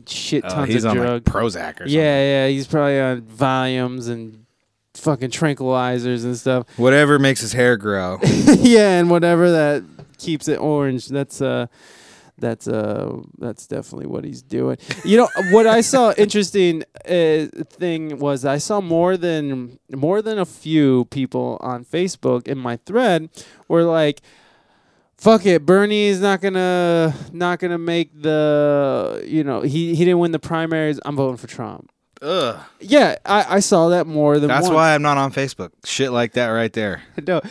[0.08, 1.28] shit tons Uh, tons he's of on drugs.
[1.28, 1.88] like Prozac or something.
[1.90, 4.45] Yeah, yeah, he's probably on Valiums and
[5.00, 6.68] fucking tranquilizers and stuff.
[6.78, 8.20] Whatever makes his hair grow.
[8.24, 9.84] yeah, and whatever that
[10.18, 11.08] keeps it orange.
[11.08, 11.68] That's uh
[12.38, 14.78] that's uh that's definitely what he's doing.
[15.04, 20.40] You know what I saw interesting uh, thing was I saw more than more than
[20.40, 23.30] a few people on Facebook in my thread
[23.68, 24.22] were like
[25.18, 30.32] fuck it bernie's not gonna not gonna make the you know he he didn't win
[30.32, 31.90] the primaries i'm voting for trump
[32.22, 32.60] Ugh.
[32.80, 34.74] yeah i i saw that more than That's once.
[34.74, 35.72] why I'm not on Facebook.
[35.84, 37.02] Shit like that right there.
[37.28, 37.42] no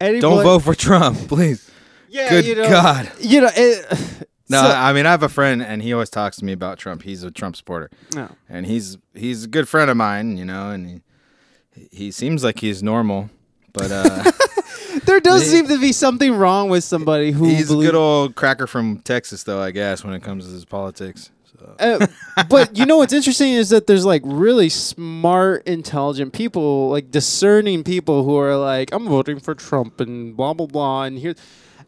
[0.00, 1.70] Any Don't vote for Trump, please.
[2.08, 3.10] Yeah, Good you know, God.
[3.20, 3.86] You know, it,
[4.50, 6.78] No, so- I mean I have a friend and he always talks to me about
[6.78, 7.02] Trump.
[7.02, 7.90] He's a Trump supporter.
[8.14, 8.28] no.
[8.50, 12.58] And he's he's a good friend of mine, you know, and he he seems like
[12.60, 13.30] he's normal.
[13.72, 14.30] But uh
[15.06, 18.34] there does He- seem to be something wrong with somebody who he's a good old
[18.34, 21.30] cracker from Texas though, I guess, when it comes to his politics.
[21.78, 22.06] Uh,
[22.48, 27.82] but you know what's interesting is that there's like really smart, intelligent people, like discerning
[27.84, 31.34] people who are like, I'm voting for Trump and blah blah blah, and here,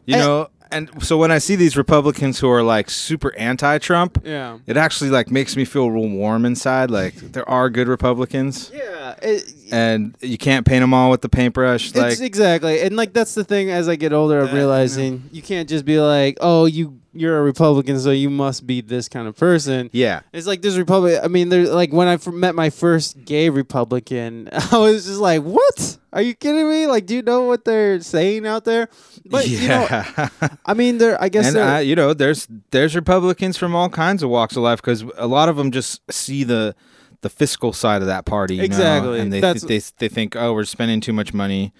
[0.05, 0.19] You Eh.
[0.19, 4.77] know, and so when I see these Republicans who are like super anti-Trump, yeah, it
[4.77, 6.89] actually like makes me feel real warm inside.
[6.91, 9.15] Like there are good Republicans, yeah.
[9.21, 11.93] It, and you can't paint them all with the paintbrush.
[11.95, 13.69] Like it's exactly, and like that's the thing.
[13.69, 17.41] As I get older, I'm realizing you can't just be like, "Oh, you you're a
[17.43, 21.19] Republican, so you must be this kind of person." yeah, It's like this Republic.
[21.23, 25.19] I mean, there's like when I f- met my first gay Republican, I was just
[25.19, 25.97] like, "What?
[26.13, 26.87] Are you kidding me?
[26.87, 28.89] Like, do you know what they're saying out there?"
[29.25, 30.29] But you know, yeah.
[30.65, 31.21] I mean, there.
[31.21, 34.81] I guess and you know, there's there's Republicans from all kinds of walks of life
[34.81, 36.75] because a lot of them just see the
[37.21, 39.19] the fiscal side of that party, you know, Exactly.
[39.19, 41.73] and they, That's- they they think, oh, we're spending too much money,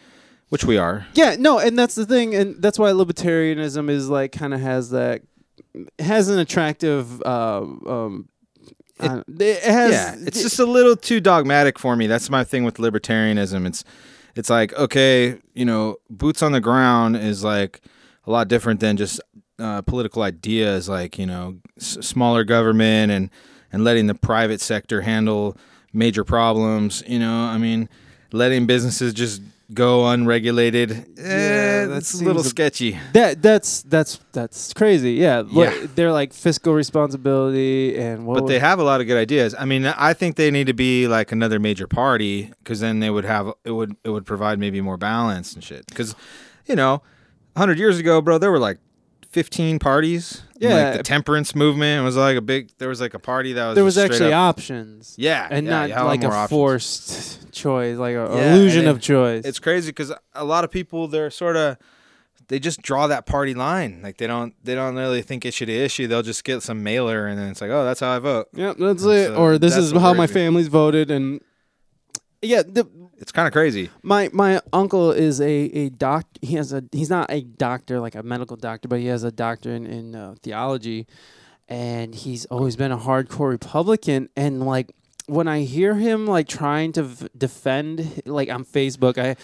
[0.49, 1.05] which we are.
[1.13, 4.89] yeah, no, and that's the thing, and that's why libertarianism is like kind of has
[4.91, 5.21] that
[5.99, 7.21] has an attractive.
[7.21, 8.29] Uh, um,
[8.99, 9.91] I don't- it has.
[9.91, 12.07] yeah, it's just a little too dogmatic for me.
[12.07, 13.65] That's my thing with libertarianism.
[13.67, 13.83] It's
[14.35, 17.81] it's like okay, you know, boots on the ground is like
[18.25, 19.19] a lot different than just
[19.59, 23.29] uh, political ideas, like you know, s- smaller government and
[23.73, 25.57] and letting the private sector handle
[25.91, 27.03] major problems.
[27.07, 27.89] You know, I mean,
[28.31, 29.41] letting businesses just
[29.73, 30.91] go unregulated.
[30.91, 32.97] eh, that that's a little sketchy.
[33.13, 35.13] that that's that's that's crazy.
[35.13, 35.87] Yeah, Yeah.
[35.95, 39.55] they're like fiscal responsibility and what But they have a lot of good ideas.
[39.57, 43.09] I mean, I think they need to be like another major party because then they
[43.09, 45.85] would have it would it would provide maybe more balance and shit.
[45.87, 46.15] Because
[46.67, 47.01] you know,
[47.57, 48.77] hundred years ago, bro, there were like
[49.35, 50.41] fifteen parties.
[50.57, 50.73] Yeah.
[50.91, 52.71] like the temperance movement It was like a big.
[52.77, 55.13] There was like a party that was there was actually up, options.
[55.17, 56.49] yeah, and yeah, not like a options.
[56.49, 59.43] forced choice, like a Yeah, illusion of it- choice.
[59.45, 61.77] It's crazy because a lot of people they're sort of
[62.47, 63.99] they just draw that party line.
[64.01, 66.07] Like they don't they don't really think it should issue.
[66.07, 68.47] They'll just get some mailer and then it's like, oh, that's how I vote.
[68.53, 69.31] Yep, that's That's, it.
[69.33, 71.41] uh, or this is how my family's voted, and
[72.41, 72.87] yeah, the,
[73.17, 73.89] It's kind of crazy.
[74.03, 75.45] my my uncle is a
[75.83, 76.25] a doc.
[76.41, 79.31] He has a he's not a doctor like a medical doctor, but he has a
[79.31, 81.07] doctor in in uh, theology,
[81.69, 84.29] and he's always been a hardcore Republican.
[84.35, 84.91] And like
[85.27, 89.35] when I hear him like trying to v- defend like on Facebook, I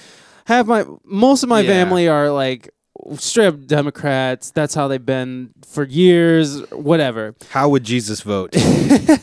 [0.45, 1.69] have my most of my Yeah.
[1.69, 2.69] family are like
[3.15, 4.51] straight up Democrats.
[4.51, 6.61] That's how they've been for years.
[6.71, 7.35] Whatever.
[7.51, 8.53] How would Jesus vote?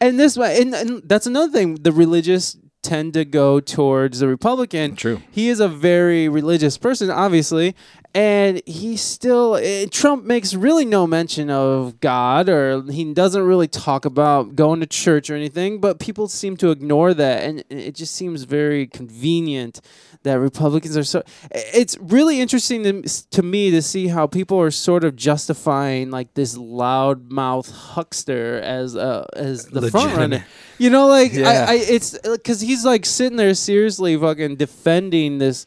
[0.00, 1.74] And this way, and, and that's another thing.
[1.74, 2.56] The religious
[2.88, 4.96] tend to go towards the Republican.
[4.96, 5.20] True.
[5.30, 7.76] He is a very religious person, obviously,
[8.14, 9.56] and he still.
[9.56, 14.80] eh, Trump makes really no mention of God, or he doesn't really talk about going
[14.80, 15.80] to church or anything.
[15.80, 19.80] But people seem to ignore that, and it just seems very convenient
[20.22, 21.22] that Republicans are so.
[21.50, 26.34] It's really interesting to, to me to see how people are sort of justifying like
[26.34, 30.44] this loudmouth huckster as uh, as the front runner.
[30.78, 31.66] You know, like Yeah.
[31.68, 35.66] I, I, it's because he's like sitting there seriously fucking defending this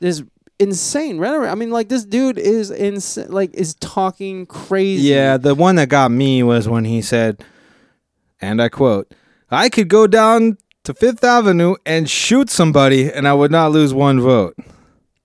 [0.00, 0.22] this
[0.58, 1.50] insane rhetoric.
[1.50, 5.08] I mean, like this dude is ins- like is talking crazy.
[5.08, 7.42] Yeah, the one that got me was when he said,
[8.40, 9.12] and I quote,
[9.50, 13.92] I could go down to Fifth Avenue and shoot somebody and I would not lose
[13.92, 14.54] one vote.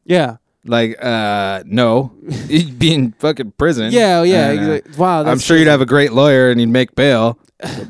[0.06, 2.14] yeah, Like, uh, no.
[2.48, 3.92] You'd be in fucking prison.
[3.92, 4.50] yeah, yeah.
[4.52, 4.98] And, uh, exactly.
[5.00, 7.38] Wow, I'm sure you'd have a great lawyer and you'd make bail.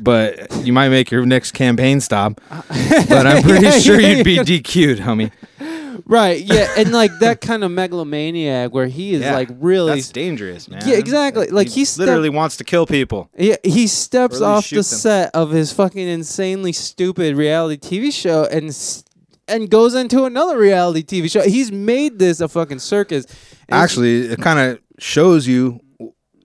[0.02, 2.40] but you might make your next campaign stop.
[3.08, 4.36] But I'm pretty Yeah, sure yeah, you'd be.
[4.38, 5.30] DQ'd, homie.
[6.06, 6.42] Right.
[6.42, 9.94] Yeah, and like that kind of megalomaniac where he is Yeah, like really.
[9.94, 10.82] That's dangerous, man.
[10.86, 11.48] Yeah, exactly.
[11.48, 13.30] Like, he literally wants to kill people.
[13.36, 14.98] Yeah, he steps at least off shoot the them.
[14.98, 19.04] set of his fucking insanely stupid reality TV show and s-
[19.48, 21.42] and goes into another reality TV show.
[21.42, 23.24] He's made this a fucking circus.
[23.24, 25.80] And it's- Actually, it kind of shows you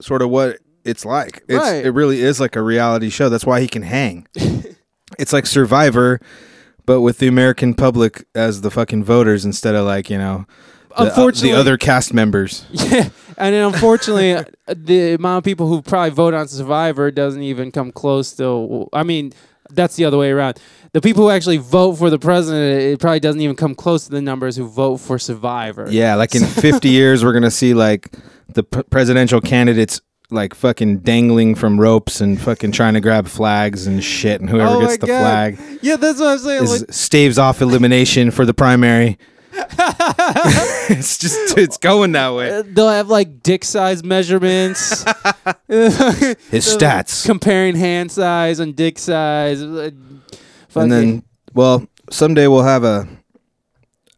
[0.00, 1.42] sort of what it's like.
[1.48, 1.84] It's, Right.
[1.84, 3.28] It really is like a reality show.
[3.28, 4.26] That's why he can hang.
[5.18, 6.20] it's like Survivor,
[6.88, 10.46] but with the American public as the fucking voters instead of like you know,
[10.88, 12.64] the, uh, Unfortunately- the other cast members.
[12.72, 17.42] Yeah, and then unfortunately, uh, the amount of people who probably vote on Survivor doesn't
[17.42, 18.88] even come close to.
[18.92, 19.32] I mean,
[19.70, 20.58] that's the other way around.
[20.92, 24.10] The people who actually vote for the president, it probably doesn't even come close to
[24.10, 25.86] the numbers who vote for Survivor.
[25.90, 28.08] Yeah, like in 50 years, we're gonna see like
[28.54, 33.86] the p- presidential candidates like fucking dangling from ropes and fucking trying to grab flags
[33.86, 35.20] and shit, and whoever Oh gets the God.
[35.56, 36.62] flag yeah, that's what I'm saying.
[36.64, 39.18] is Like, staves off elimination for the primary.
[40.90, 42.50] it's just it's going that way.
[42.50, 45.02] uh, they'll have like dick size measurements.
[45.68, 49.62] His stats, comparing hand size and dick size.
[49.62, 49.90] uh,
[50.74, 51.22] and then
[51.54, 53.08] well, someday we'll have a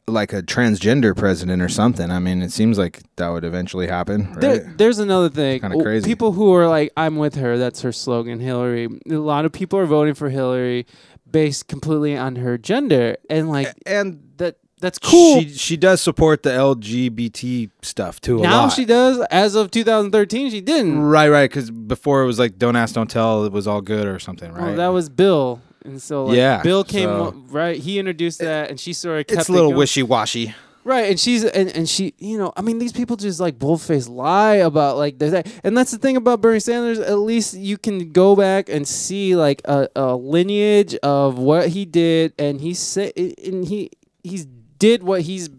[0.07, 2.11] like a transgender president or something.
[2.11, 4.41] I mean, it seems like that would eventually happen, right?
[4.41, 5.61] There, there's another thing.
[5.61, 6.07] Kinda crazy.
[6.07, 8.89] People who are like, "I'm with her." That's her slogan, Hillary.
[9.09, 10.87] A lot of people are voting for Hillary
[11.31, 14.57] based completely on her gender, and like and that.
[14.81, 15.43] That's cool.
[15.43, 18.39] She she does support the LGBT stuff too.
[18.39, 18.73] A now lot.
[18.73, 19.21] she does.
[19.31, 21.03] As of 2013, she didn't.
[21.03, 21.51] Right, right.
[21.51, 24.51] Because before it was like "Don't ask, don't tell." It was all good or something,
[24.53, 24.69] right?
[24.69, 27.77] Well, that was Bill, and so like, Yeah, Bill came so- up- right.
[27.79, 30.55] He introduced that, and she sort of kept it's a little wishy washy.
[30.83, 34.09] Right, and she's and, and she, you know, I mean, these people just like bullface
[34.09, 36.99] lie about like that, and that's the thing about Bernie Sanders.
[36.99, 41.85] At least you can go back and see like a, a lineage of what he
[41.85, 43.91] did, and he said, and he
[44.25, 44.47] he's
[44.79, 45.51] did what he's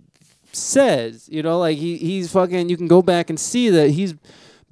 [0.53, 1.29] says.
[1.31, 2.69] You know, like he he's fucking.
[2.69, 4.15] You can go back and see that he's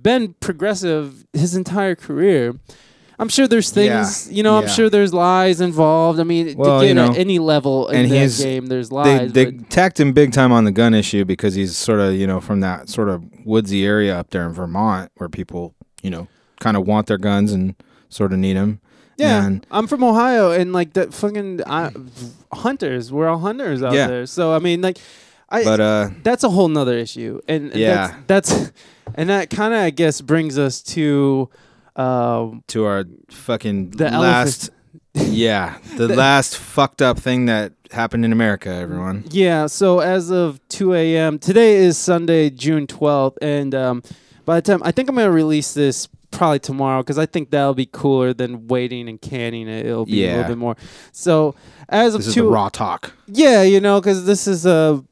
[0.02, 2.56] been progressive his entire career.
[3.20, 4.58] I'm sure there's things, Yeah, you know.
[4.58, 6.20] I'm sure there's lies involved.
[6.20, 8.88] I mean, Well, to you get know, at any level in and that game, there's
[8.90, 9.34] They lies.
[9.34, 12.26] they but- tacked him big time on the gun issue because he's sort of you
[12.26, 16.28] know from that sort of woodsy area up there in Vermont where people you know
[16.62, 17.76] kind of want their guns and
[18.10, 18.80] sort of need them.
[19.18, 21.90] Yeah, And- I'm from Ohio, and like that fucking uh,
[22.54, 23.12] hunters.
[23.12, 24.08] We're all hunters out Yeah.
[24.08, 24.26] there.
[24.26, 24.98] So I mean, like,
[25.50, 28.14] I But uh, that's a whole nother issue, and, and Yeah.
[28.28, 28.72] that's, that's
[29.16, 31.50] and that kind of I guess brings us to
[32.00, 34.70] um, to our fucking The last,
[35.14, 38.70] yeah, the, last fucked up thing that happened in America.
[38.70, 39.26] Everyone.
[39.30, 39.68] yeah.
[39.68, 41.40] So as of 2 a.m.
[41.40, 44.04] today is Sunday, June 12th, and um,
[44.46, 47.74] by the time I think I'm gonna release this probably tomorrow because I think that'll
[47.74, 49.86] be cooler than waiting and canning it.
[49.86, 50.78] It'll be a little bit more.
[51.12, 51.56] So
[51.90, 53.14] as of This is two, the raw talk.
[53.28, 55.04] Yeah, you know, because this is a,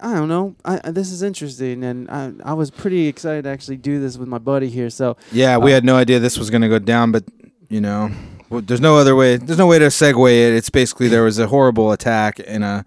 [0.00, 3.78] I don't know, I, this is interesting, and I I was pretty excited to actually
[3.78, 4.90] do this with my buddy here.
[4.90, 7.24] So Yeah, we Uh, had no idea this was going to go down, but
[7.68, 8.10] you know,
[8.50, 9.36] well, there's no other way.
[9.38, 10.54] There's no way to segue it.
[10.54, 12.84] It's basically there was a horrible attack in a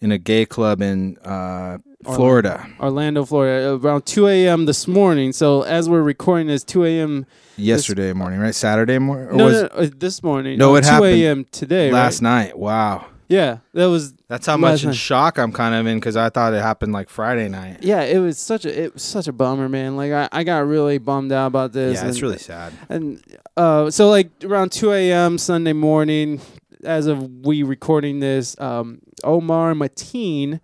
[0.00, 4.66] in a gay club in uh, Florida Orlando, Florida, around 2 a.m.
[4.66, 5.32] this morning.
[5.32, 7.26] So as we're recording this, 2 a.m.
[7.56, 8.54] yesterday morning, right?
[8.54, 10.58] Saturday morning, No, was no, no, uh, this morning.
[10.58, 11.44] No, uh, it 2 happened a.m.
[11.52, 11.92] today.
[11.92, 12.46] last right?
[12.46, 12.58] night?
[12.58, 14.12] Wow, Yeah, that was.
[14.28, 14.96] that's how much in night.
[14.96, 17.78] shock I'm kind of in because I thought it happened like Friday night.
[17.80, 19.96] Yeah, it was such a it was such a bummer, man.
[19.96, 21.94] Like I, I got really bummed out about this.
[22.02, 22.74] Yeah, it's really sad.
[22.90, 23.22] And
[23.56, 25.38] uh, so like around 2 a.m.
[25.38, 26.42] Sunday morning,
[26.84, 30.60] as of we recording this, um, Omar Mateen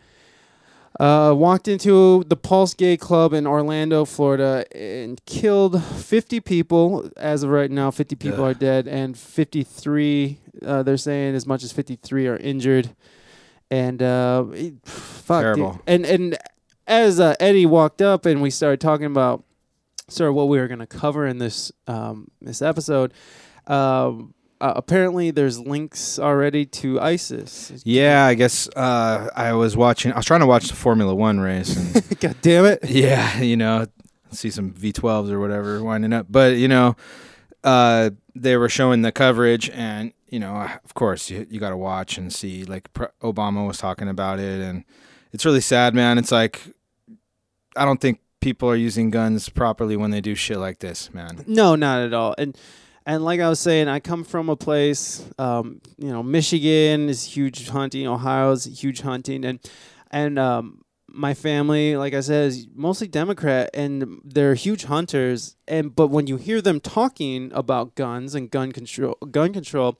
[0.99, 7.11] uh, walked into the Pulse Gay Club in Orlando, Florida, and killed 50 people.
[7.17, 8.51] As of right now, 50 people Ugh.
[8.51, 10.39] are dead, and 53.
[10.65, 12.95] Uh, they're saying as much as 53 are injured.
[13.71, 15.57] And uh, it- fuck, dude.
[15.57, 15.81] Terrible.
[15.87, 16.37] And and
[16.87, 19.45] as uh, Eddie walked up and we started talking about
[20.09, 23.13] sort of what we were going to cover in this um, this episode.
[23.67, 27.73] Um, uh, apparently, there's links already to ISIS.
[27.85, 30.12] Yeah, I guess uh, I was watching.
[30.12, 32.81] I was trying to watch the Formula One race, and God damn it!
[32.88, 33.87] yeah, you know,
[34.31, 36.27] see some V12s or whatever winding up.
[36.29, 36.97] But you know,
[37.62, 41.77] uh, they were showing the coverage, and you know, of course, you you got to
[41.77, 42.64] watch and see.
[42.64, 42.92] Like
[43.23, 44.85] Obama was talking about it, and
[45.33, 46.18] it's really sad, man.
[46.18, 46.62] It's like
[47.77, 51.44] I don't think people are using guns properly when they do shit like this, man.
[51.47, 52.35] No, not at all.
[52.38, 52.57] And
[53.09, 57.25] and like I was saying, I come from a place, um, you know, Michigan is
[57.25, 59.61] huge hunting, Ohio is huge hunting, and
[60.11, 65.57] and um, my family, like I said, is mostly Democrat, and they're huge hunters.
[65.66, 69.99] And but when you hear them talking about guns and gun control, gun control,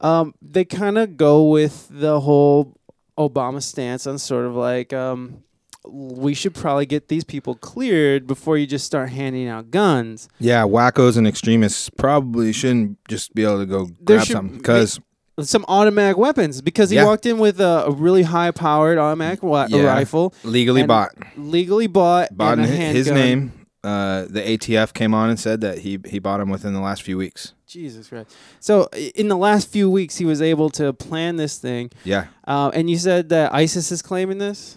[0.00, 2.74] um, they kind of go with the whole
[3.18, 5.44] Obama stance on sort of like um,
[5.88, 10.28] we should probably get these people cleared before you just start handing out guns.
[10.38, 14.58] Yeah, wackos and extremists probably shouldn't just be able to go There grab should something
[14.58, 15.00] because
[15.40, 17.06] Some automatic weapons because he Yeah.
[17.06, 19.84] walked in with a, a really high powered automatic wa- Yeah.
[19.84, 23.52] rifle, legally bought, legally bought, bought in his name.
[23.82, 27.00] Uh, the ATF came on and said that he he bought him within the last
[27.02, 27.54] few weeks.
[27.66, 28.36] Jesus Christ!
[28.58, 31.90] So in the last few weeks, he was able to plan this thing.
[32.04, 34.76] Yeah, Uh, and you said that ISIS is claiming this.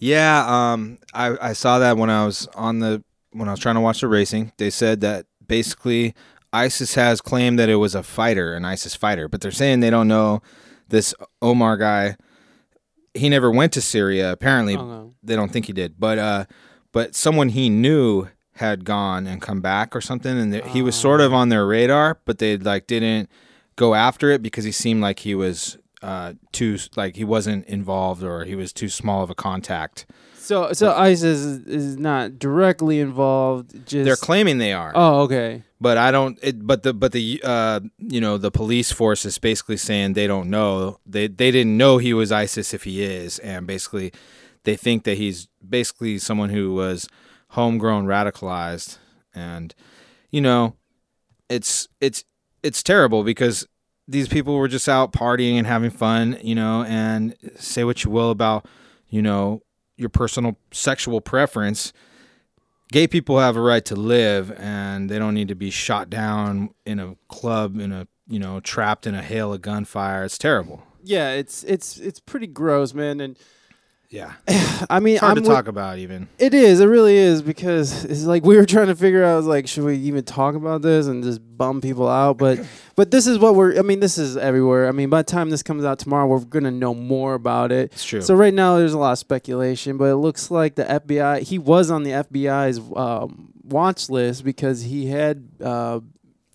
[0.00, 0.44] Yeah.
[0.72, 3.80] Um, I I saw that when I was on the when I was trying to
[3.80, 4.50] watch the racing.
[4.56, 6.14] They said that basically
[6.52, 9.90] ISIS has claimed that it was a fighter, an ISIS fighter, but they're saying they
[9.90, 10.42] don't know
[10.88, 12.16] this Omar guy.
[13.14, 14.32] He never went to Syria.
[14.32, 15.14] Apparently, Oh, no.
[15.22, 16.44] they don't think he did, but uh,
[16.92, 20.94] but someone he knew had gone and come back or something, and th- he was
[20.94, 23.28] sort of on their radar, but they like didn't
[23.76, 28.22] go after it because he seemed like he was uh too like he wasn't involved
[28.22, 30.06] or he was too small of a contact.
[30.38, 33.86] So so ISIS is, is not directly involved.
[33.86, 35.62] Just They're claiming they are, oh okay.
[35.80, 36.38] but I don't.
[36.42, 40.26] It, but the but the uh you know the police force is basically saying they
[40.26, 40.98] don't know.
[41.06, 44.12] They they didn't know he was ISIS if he is, and basically
[44.64, 47.08] they think that he's basically someone who was
[47.50, 48.98] homegrown radicalized,
[49.34, 49.74] and
[50.30, 50.74] you know
[51.48, 52.24] it's it's
[52.62, 53.66] it's terrible because
[54.10, 58.10] these people were just out partying and having fun, you know, and say what you
[58.10, 58.66] will about
[59.08, 59.62] you know
[59.96, 61.92] your personal sexual preference
[62.92, 66.70] gay people have a right to live and they don't need to be shot down
[66.86, 70.82] in a club in a you know trapped in a hail of gunfire it's terrible
[71.02, 73.20] Yeah, it's it's it's pretty gross, man.
[73.20, 73.38] And
[74.10, 74.34] yeah
[74.88, 76.80] I mean, it's hard I'm to talk about even It is.
[76.80, 79.96] It really is because it's like we were trying to figure out like should we
[79.96, 82.58] even talk about this and just bum people out, but
[82.96, 83.78] but this is what we're.
[83.78, 84.88] I mean, this is everywhere.
[84.88, 87.92] I mean, by the time this comes out tomorrow, we're gonna know more about it.
[87.92, 90.84] it's true So right now, there's a lot of speculation, but it looks like the
[90.84, 91.42] FBI.
[91.42, 95.46] He was on the FBI's um, watch list because he had.
[95.62, 96.00] Uh,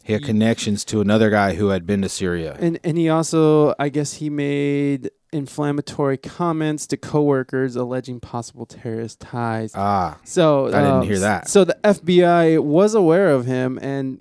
[0.03, 3.73] he had connections to another guy who had been to syria and and he also,
[3.79, 9.71] I guess, he made inflammatory comments to coworkers alleging possible terrorist ties.
[9.75, 11.47] ah So I didn't um, hear that.
[11.49, 14.19] So the FBI was aware of him, and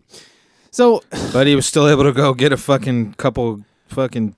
[0.71, 4.37] so but he was still able to go get a fucking couple fucking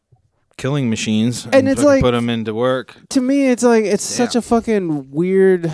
[0.58, 4.26] killing machines And it's like- put them into work to me, it's like it's Damn.
[4.26, 5.72] such a fucking weird.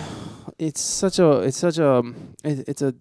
[0.59, 2.03] It's such a it's such a
[2.43, 2.93] it, it's a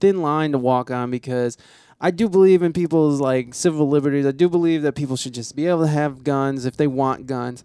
[0.00, 1.56] thin line to walk on because
[2.00, 4.26] I do believe in people's like civil liberties.
[4.26, 7.26] I do believe that people should just be able to have guns if they want
[7.26, 7.62] guns.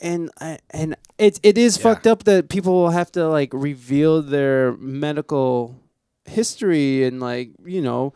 [0.00, 1.82] And I, and it it is Yeah.
[1.82, 5.76] fucked up that people will have to like reveal their medical
[6.24, 8.12] history and like you know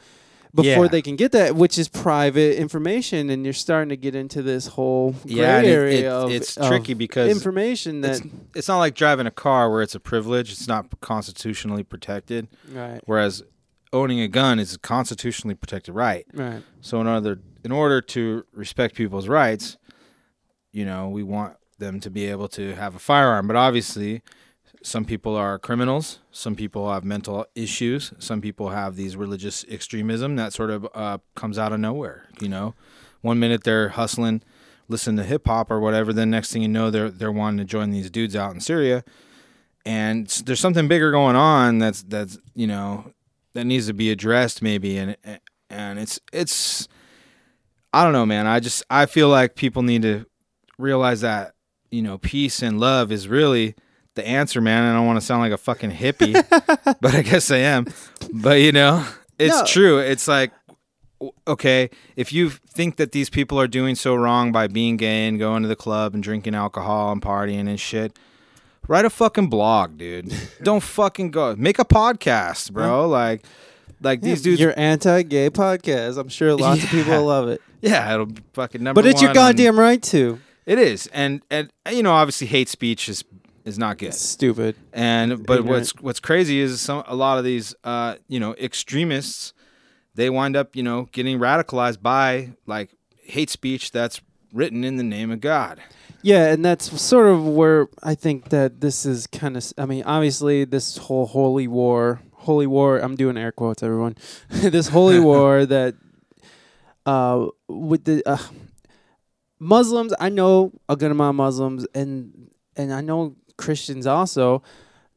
[0.55, 0.88] before Yeah.
[0.90, 4.68] they can get that, which is private information, and you're starting to get into this
[4.68, 8.68] whole gray yeah it- area it- of it's of tricky because information that it's, it's
[8.68, 13.42] not like driving a car where it's a privilege it's not constitutionally protected right whereas
[13.92, 18.44] owning a gun is a constitutionally protected right right So in order in order to
[18.53, 19.77] respect people's rights,
[20.72, 23.46] you know, we want them to be able to have a firearm.
[23.49, 24.22] But obviously,
[24.83, 26.20] some people are criminals.
[26.31, 28.12] Some people have mental issues.
[28.18, 32.29] Some people have these religious extremism that sort of uh, comes out of nowhere.
[32.40, 32.75] You know,
[33.20, 34.42] one minute they're hustling,
[34.88, 36.12] listening to hip hop or whatever.
[36.12, 39.03] Then next thing you know, they're they're wanting to join these dudes out in Syria.
[39.85, 43.12] And there's something bigger going on that's that's you know
[43.57, 45.16] that needs to be addressed maybe and
[45.71, 46.87] and it's it's
[47.92, 48.47] I don't know, man.
[48.47, 50.27] I just I feel like people need to
[50.79, 51.55] realize that
[51.90, 53.75] you know peace and love is really
[54.14, 54.83] the answer, man.
[54.85, 56.35] I don't want to sound like a fucking hippie,
[57.01, 57.87] but I guess I am.
[58.33, 59.07] But you know,
[59.38, 59.64] it's No.
[59.66, 59.99] true.
[59.99, 60.53] It's like
[61.49, 65.38] okay, if you think that these people are doing so wrong by being gay and
[65.38, 68.14] going to the club and drinking alcohol and partying and shit,
[68.88, 70.33] write a fucking blog, dude.
[70.62, 71.55] Don't fucking go.
[71.57, 73.09] Make a podcast, bro.
[73.09, 73.44] Like
[74.01, 76.18] like these dudes your anti-gay podcast.
[76.18, 77.61] I'm sure lots of people will love it.
[77.83, 80.40] Yeah, it'll be fucking number But it's your goddamn right to.
[80.65, 83.23] It is, and and you know, obviously, hate speech is
[83.67, 84.08] is not good.
[84.08, 84.75] It's stupid.
[84.92, 85.67] And but ignorant.
[85.69, 89.52] what's what's crazy is some a lot of these uh you know extremists,
[90.15, 92.90] they wind up you know getting radicalized by like
[93.23, 94.21] hate speech that's
[94.57, 95.81] written in the name of God.
[96.23, 99.73] Yeah, and that's sort of where I think that this is kind of.
[99.79, 102.98] I mean, obviously, this whole holy war, holy war.
[102.98, 104.17] I'm doing air quotes, everyone.
[104.48, 105.94] this holy war that,
[107.04, 108.38] uh, with the uh,
[109.61, 110.13] Muslims.
[110.19, 114.63] I know a good amount of Muslims, and and I know Christians also,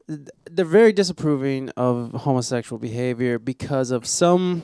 [0.07, 4.63] they're very disapproving of homosexual behavior because of some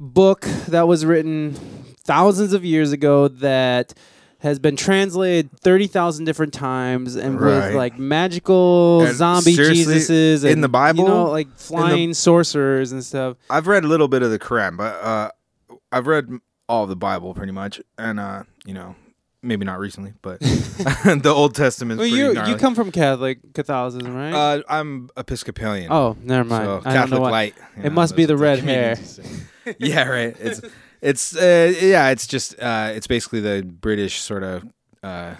[0.00, 1.52] book that was written
[2.02, 3.94] thousands of years ago that
[4.38, 10.68] has been translated 30,000 different times and with like magical And zombie Jesuses in the
[10.68, 11.04] Bible?
[11.04, 13.36] you know, like flying sorcerers and stuff.
[13.50, 15.30] I've read a little bit of the Quran, but uh,
[15.92, 16.30] I've read
[16.70, 18.94] all of the Bible pretty much, and uh, you know,
[19.42, 21.98] maybe not recently, but the Old Testament.
[21.98, 24.32] Well, you you come from Catholic Catholicism, right?
[24.32, 25.92] Uh, I'm Episcopalian.
[25.92, 26.64] oh, never mind.
[26.64, 27.54] so Catholic light.
[27.76, 28.96] It know, must be the red hair.
[29.78, 30.36] yeah, right.
[30.38, 30.60] It's
[31.00, 34.64] it's uh, yeah, it's just uh, it's basically the British sort of
[35.02, 35.34] uh,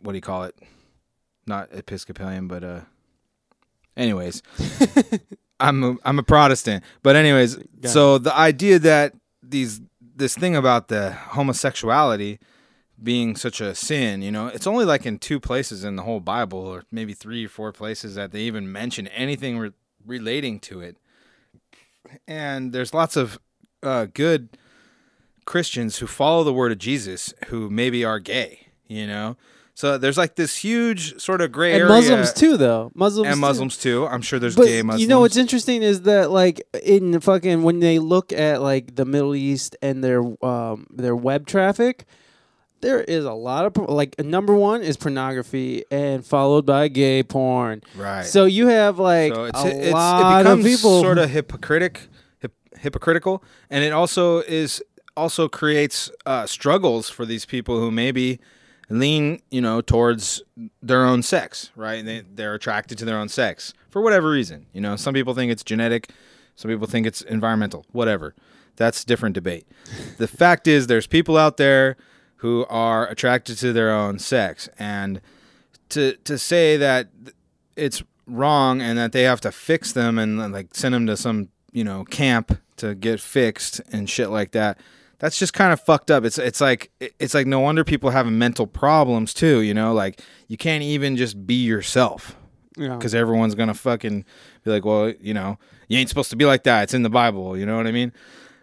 [0.00, 0.56] what do you call it?
[1.46, 2.80] Not Episcopalian, but uh,
[3.96, 4.42] anyways,
[5.60, 9.80] I'm a, I'm a Protestant, but anyways, Got so the idea that these
[10.14, 12.38] this thing about the homosexuality
[13.02, 16.20] being such a sin, you know, it's only like in two places in the whole
[16.20, 19.72] Bible, or maybe three or four places that they even mention anything re-
[20.06, 20.96] relating to it.
[22.26, 23.38] And there's lots of
[23.82, 24.56] uh, good
[25.44, 29.36] Christians who follow the word of Jesus who maybe are gay, you know.
[29.74, 32.92] So there's like this huge sort of gray and area, Muslims too, though.
[32.94, 33.40] Muslims and too.
[33.40, 34.06] Muslims too.
[34.06, 35.00] I'm sure there's But gay Muslims.
[35.02, 39.06] you know what's interesting is that like in fucking when they look at like the
[39.06, 42.04] Middle East and their um their web traffic,
[42.82, 47.82] there is a lot of like number one is pornography and followed by gay porn.
[47.96, 48.26] right?
[48.26, 51.30] So you have like so it's, a it's, lot it becomes of people sort of
[51.30, 52.08] hypocritic,
[52.40, 54.82] hip, hypocritical, and it also is
[55.16, 58.40] also creates uh, struggles for these people who maybe
[58.88, 60.42] lean, you know, towards
[60.82, 62.04] their own sex, right?
[62.04, 64.66] They they're attracted to their own sex for whatever reason.
[64.72, 66.10] You know, some people think it's genetic,
[66.56, 68.34] some people think it's environmental, whatever.
[68.76, 69.66] That's a different debate.
[70.18, 71.96] the fact is, there's people out there
[72.42, 75.20] who are attracted to their own sex, and
[75.90, 77.08] to to say that
[77.76, 81.48] it's wrong and that they have to fix them and like send them to some
[81.72, 84.78] you know camp to get fixed and shit like that
[85.18, 86.24] that's just kind of fucked up.
[86.24, 89.92] It's it's like it's like no wonder people have mental problems too you know?
[89.94, 92.36] Like you can't even just be yourself.
[92.76, 92.96] Yeah.
[92.96, 94.24] because everyone's gonna fucking
[94.64, 96.84] be like well you know you ain't supposed to be like that.
[96.84, 97.56] It's in the bible.
[97.56, 98.12] You know what i mean?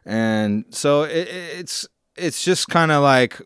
[0.03, 3.41] And so it, it's it's just kind of like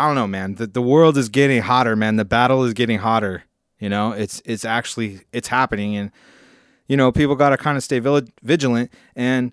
[0.00, 0.54] i don't know man.
[0.54, 2.16] The, the world is getting hotter man.
[2.16, 3.44] The battle is getting hotter
[3.80, 4.12] you know?
[4.12, 6.12] It's it's actually it's happening and
[6.86, 8.00] you know people got to kind of stay
[8.42, 9.52] vigilant and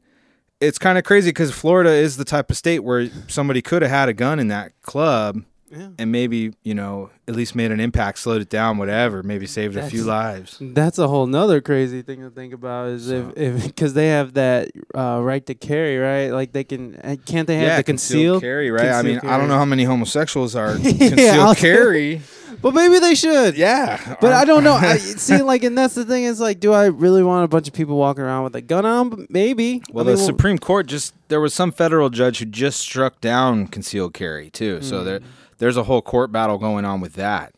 [0.60, 3.92] it's kind of crazy because florida is the type of state where somebody could have
[3.92, 5.90] had a gun in that club Yeah.
[6.00, 9.76] and maybe you know at least made an impact slowed it down whatever maybe saved
[9.76, 13.56] a few lives That's a whole nother crazy thing to think about is So- if
[13.58, 16.30] if because they have that uh, right to carry, right?
[16.32, 18.42] Like they can uh, can't they have the concealed?
[18.44, 21.56] carry right i mean concealed i don't know how many homosexuals are Yeah, concealed I'll-
[21.56, 22.22] carry
[22.62, 23.56] But maybe they should.
[23.56, 24.74] yeah But I don't know.
[24.94, 27.68] I see, like, and that's the thing is, like, do I really want a bunch
[27.68, 29.10] of people walking around with a gun on?
[29.10, 29.84] But Maybe.
[29.92, 33.22] Well, I mean, the Supreme Court just there was some federal judge who just struck
[33.22, 34.82] down concealed carry too.
[34.82, 35.20] So there
[35.58, 37.54] there's a whole court battle going on with that.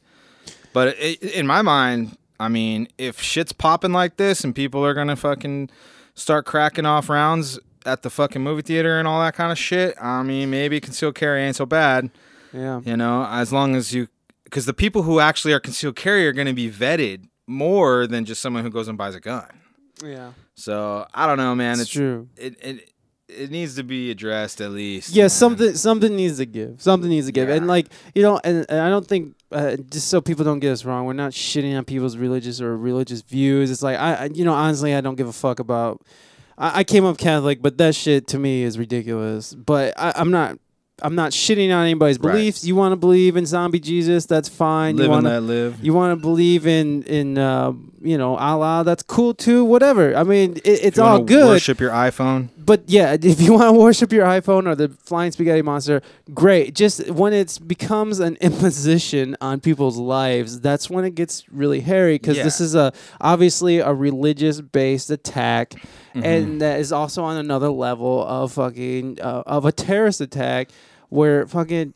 [0.74, 4.94] But i in my mind, I mean, if shit's popping like this and people are
[4.94, 5.70] gonna fucking
[6.16, 9.96] start cracking off rounds at the fucking movie theater and all that kind of shit,
[10.02, 12.10] I mean, maybe concealed carry ain't so bad.
[12.54, 12.82] Yeah.
[12.84, 14.08] You know, as long as you,
[14.44, 18.26] because the people who actually are concealed carry are going to be vetted more than
[18.26, 19.48] just someone who goes and buys a gun.
[20.04, 20.32] Yeah.
[20.56, 21.74] So I don't know, man.
[21.74, 22.28] It's It's true.
[22.38, 22.90] it it
[23.30, 25.12] it needs to be addressed at least.
[25.12, 25.30] Yeah, man.
[25.30, 26.82] something something needs to give.
[26.82, 27.50] Something needs to give.
[27.50, 30.72] And like you know, and, and I don't think uh, just so people don't get
[30.72, 33.72] us wrong, we're not shitting on people's religious or religious views.
[33.72, 36.02] It's like I, I you know, honestly, I don't give a fuck about.
[36.58, 39.54] I, I came up Catholic, but that shit to me is ridiculous.
[39.54, 40.58] But I, I'm not.
[41.02, 42.34] I'm not shitting on anybody's Right.
[42.34, 42.66] beliefs.
[42.66, 44.26] You want to believe in zombie Jesus?
[44.26, 44.96] That's fine.
[44.98, 45.78] Live you and want let live.
[45.84, 47.72] you want to believe in in uh,
[48.02, 48.84] you know Allah?
[48.86, 49.64] That's cool too.
[49.66, 50.16] Whatever.
[50.16, 52.50] I mean, it, it's you all good Worship your iPhone.
[52.58, 56.02] but yeah, if you want to worship your iPhone or the flying spaghetti monster,
[56.34, 56.76] great.
[56.76, 62.16] Just when it becomes an imposition on people's lives, that's when it gets really hairy
[62.16, 62.44] because Yeah.
[62.44, 65.76] this is a obviously a religious based attack,
[66.16, 66.26] Mm-hmm.
[66.26, 70.70] and that is also on another level of fucking uh, of a terrorist attack
[71.10, 71.94] where fucking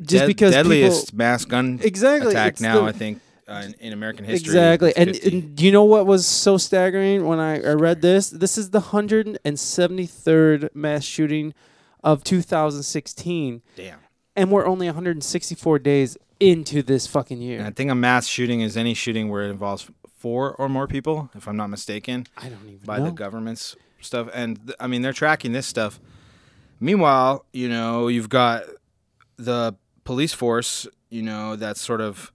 [0.00, 2.80] just Dead- because deadliest people mass gun exactly attack now.
[2.80, 4.50] the- I think uh, in, in American history.
[4.50, 4.92] Exactly.
[4.96, 8.30] And, and do you know what was so staggering when I, I read this?
[8.30, 11.54] This is the 173rd mass shooting
[12.02, 13.62] of 2016.
[13.76, 13.98] damn.
[14.34, 17.58] And we're only 164 days into this fucking year.
[17.58, 20.86] And I think a mass shooting is any shooting where it involves four or more
[20.86, 22.26] people, if I'm not mistaken.
[22.38, 23.06] I don't even by know.
[23.06, 24.28] the government's stuff.
[24.32, 26.00] And th- I mean, they're tracking this stuff.
[26.82, 28.64] Meanwhile, you know, you've got
[29.36, 29.74] the
[30.04, 32.32] police force, you know, that's sort of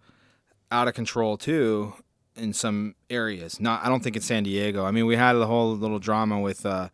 [0.72, 1.94] out of control too
[2.36, 3.60] in some areas.
[3.60, 4.86] Not, I don't think it's San Diego.
[4.86, 6.90] I mean, we had the whole little drama with uh,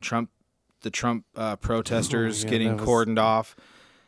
[0.00, 0.30] Trump,
[0.80, 3.54] the Trump uh, protesters yeah, getting was- cordoned off,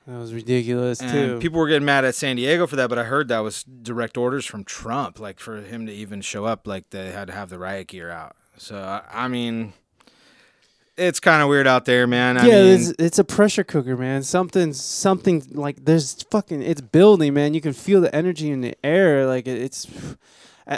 [0.06, 1.38] That was ridiculous and too.
[1.38, 2.88] people were getting mad at San Diego for that.
[2.88, 6.46] But I heard that was direct orders from Trump, like for him to even show
[6.46, 8.36] up, like they had to have the riot gear out.
[8.56, 9.74] So I, I mean,
[10.96, 12.38] it's kind of weird out there, man.
[12.38, 14.22] I yeah, mean, it's, it's a pressure cooker, man.
[14.22, 16.62] Something, something like there's fucking.
[16.62, 17.54] It's building, man.
[17.54, 19.26] You can feel the energy in the air.
[19.26, 19.86] Like it- it's,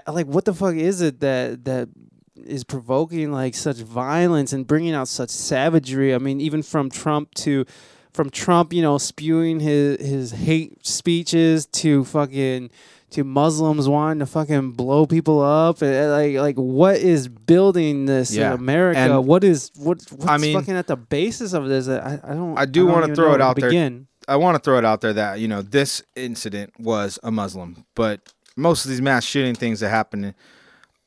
[0.06, 1.88] like what the fuck is it that that
[2.44, 6.14] is provoking like such violence and bringing out such savagery?
[6.14, 7.64] I mean, even from Trump to,
[8.12, 12.70] from Trump, you know, spewing his his hate speeches to fucking
[13.10, 15.82] to Muslims wanting to fucking blow people up.
[15.82, 18.98] Eh, eh, like like what is building this Yeah, in America?
[19.00, 21.88] and- what is what what's mean- fucking at the basis of this?
[21.88, 22.58] I, I don't.
[22.58, 23.70] I do wanna throw it out there.
[23.70, 24.06] begin.
[24.26, 27.84] I want to throw it out there that you know this incident was a Muslim,
[27.94, 28.20] but
[28.56, 30.34] most of these mass shooting things that happen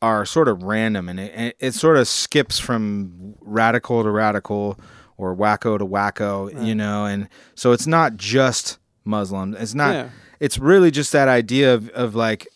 [0.02, 4.80] are sort of random, and it, it sort of skips from radical to radical
[5.18, 9.54] or wacko to wacko, you know, and so it's not just Muslim.
[9.54, 9.94] It's not.
[9.94, 10.10] Yeah.
[10.42, 12.48] It's really just that idea of of like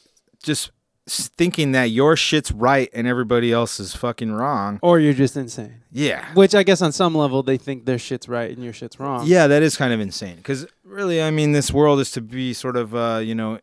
[0.43, 0.71] just
[1.07, 4.79] thinking that your shit's right and everybody else is fucking wrong.
[4.81, 5.83] Or you're just insane.
[5.91, 6.25] Yeah.
[6.33, 9.25] Which I guess on some level they think their shit's right and your shit's wrong.
[9.27, 10.38] Yeah, that is kind of insane.
[10.38, 13.59] Because really, I mean, this world is to be sort of, uh, you know,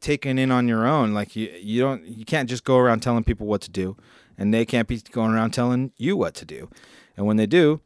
[0.00, 1.12] taken in on your own.
[1.12, 3.96] Like you, you don't, you can't just go around telling people what to do,
[4.38, 6.70] and they can't be going around telling you what to do.
[7.16, 7.80] And when they do,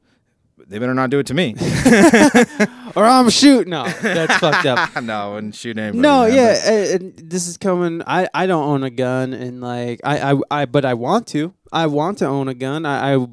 [0.67, 1.55] they better not do it to me.
[2.97, 3.71] Or I'm shooting.
[3.71, 5.03] No, that's fucked up.
[5.03, 6.01] no, I wouldn't shoot anybody.
[6.01, 8.03] No, man, yeah, and this is coming.
[8.07, 11.55] I, I don't own a gun, and like I, I, I but I want to.
[11.73, 12.85] I want to own a gun.
[12.87, 13.27] I I,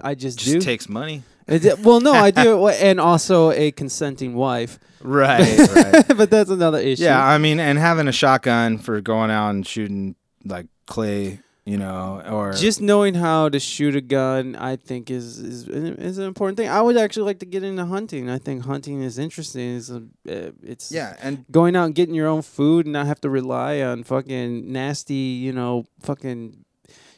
[0.00, 0.60] I just, just do.
[0.60, 1.22] takes money.
[1.46, 4.78] It- well, no, I do, and also a consenting wife.
[5.02, 6.04] Right, right.
[6.16, 7.04] but that's another issue.
[7.04, 11.76] yeah, I mean, and having a shotgun for going out and shooting like clay, you
[11.76, 16.24] know, or just knowing how to shoot a gun, I think is is is an
[16.24, 16.68] important thing.
[16.68, 18.30] I would actually like to get into hunting.
[18.30, 19.76] I think hunting is interesting.
[19.76, 19.96] It's a,
[20.30, 23.28] uh, it's yeah, and going out and getting your own food and not have to
[23.30, 26.64] rely on fucking nasty, you know, fucking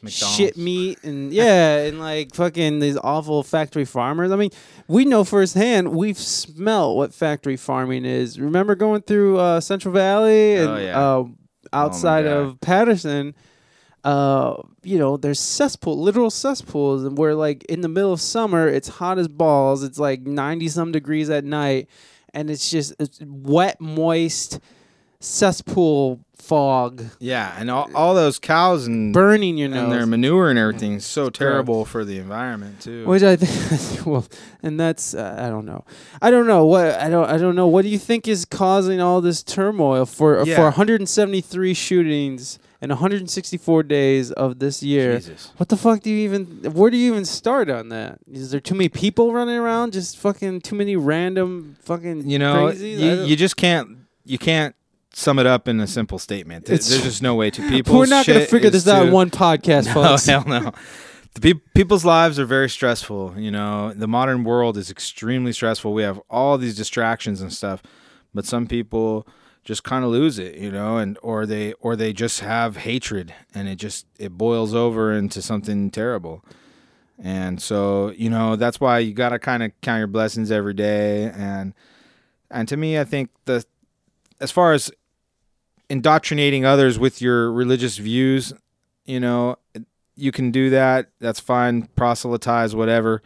[0.01, 0.35] McDonald's.
[0.35, 4.31] shit meat and yeah, and like fucking these awful factory farmers.
[4.31, 4.49] I mean,
[4.87, 5.91] we know firsthand.
[5.95, 8.39] We've smelled what factory farming is.
[8.39, 10.99] Remember going through uh, Central Valley and Oh, yeah.
[10.99, 11.23] uh,
[11.71, 12.31] outside God.
[12.31, 13.35] of Patterson.
[14.03, 18.67] Uh, you know, there's cesspool, literal cesspools, and where like in the middle of summer,
[18.67, 19.83] it's hot as balls.
[19.83, 21.89] It's like ninety some degrees at night,
[22.33, 24.59] and it's just it's wet, moist
[25.21, 30.57] cesspool fog Yeah, and all, all those cows and burning your and their manure and
[30.57, 33.05] everything is so terrible for the environment too.
[33.05, 34.25] Which I think, well,
[34.63, 35.83] and that's uh, I don't know,
[36.21, 37.67] I don't know what I don't I don't know.
[37.67, 40.55] What do you think is causing all this turmoil for Yeah.
[40.55, 45.15] for 173 shootings and 164 days of this year?
[45.17, 45.51] Jesus.
[45.57, 46.45] What the fuck do you even?
[46.73, 48.19] Where do you even start on that?
[48.31, 49.93] Is there too many people running around?
[49.93, 52.99] Just fucking too many random fucking You know, crazies?
[52.99, 54.75] You, you just can't you can't
[55.13, 56.65] sum it up in a simple statement.
[56.69, 57.95] It's- There's just no way to people.
[57.97, 60.25] We're not gonna figure this out in one podcast, No, folks.
[60.25, 60.71] hell no.
[61.35, 63.35] The peop people's lives are very stressful.
[63.37, 65.93] You know, the modern world is extremely stressful.
[65.93, 67.83] We have all these distractions and stuff,
[68.33, 69.27] but some people
[69.63, 73.33] just kind of lose it, you know, and or they or they just have hatred,
[73.53, 76.43] and it just it boils over into something terrible.
[77.21, 80.73] And so, you know, that's why you got to kind of count your blessings every
[80.73, 81.25] day.
[81.25, 81.73] And
[82.49, 83.63] and to me, I think the
[84.39, 84.89] as far as
[85.89, 88.53] indoctrinating others with your religious views,
[89.05, 89.57] you know,
[90.15, 91.09] you can do that.
[91.19, 91.87] That's fine.
[91.95, 93.21] Proselytize, whatever.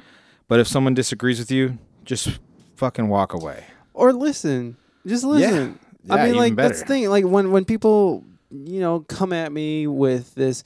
[0.48, 2.40] But if someone disagrees with you, just
[2.76, 3.66] fucking walk away.
[3.94, 4.78] or listen.
[5.06, 5.80] Just listen.
[5.83, 7.10] Yeah, I mean, like that's the thing.
[7.10, 10.64] Like when when people you know come at me with this,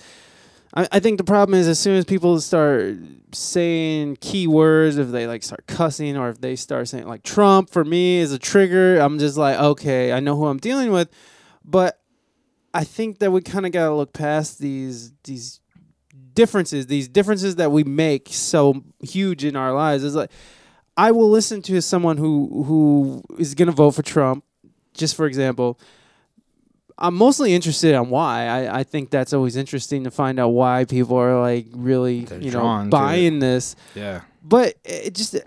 [0.74, 2.96] I, I think the problem is as soon as people start
[3.34, 7.70] saying key words, if they like start cussing or if they start saying like Trump
[7.70, 11.10] for me is a trigger, I'm just like okay, I know who I'm dealing with,
[11.64, 12.00] but
[12.74, 15.60] I think that we kind of gotta look past these these
[16.34, 20.04] differences, these differences that we make so huge in our lives.
[20.04, 20.32] It's like
[20.96, 24.44] I will listen to someone who who is gonna vote for Trump,
[24.98, 25.80] just for example.
[27.00, 28.48] I'm mostly interested on why.
[28.48, 32.42] I, I think that's always interesting to find out why people are like really They're
[32.42, 33.76] you know buying this.
[33.94, 34.22] Yeah.
[34.44, 35.38] But it just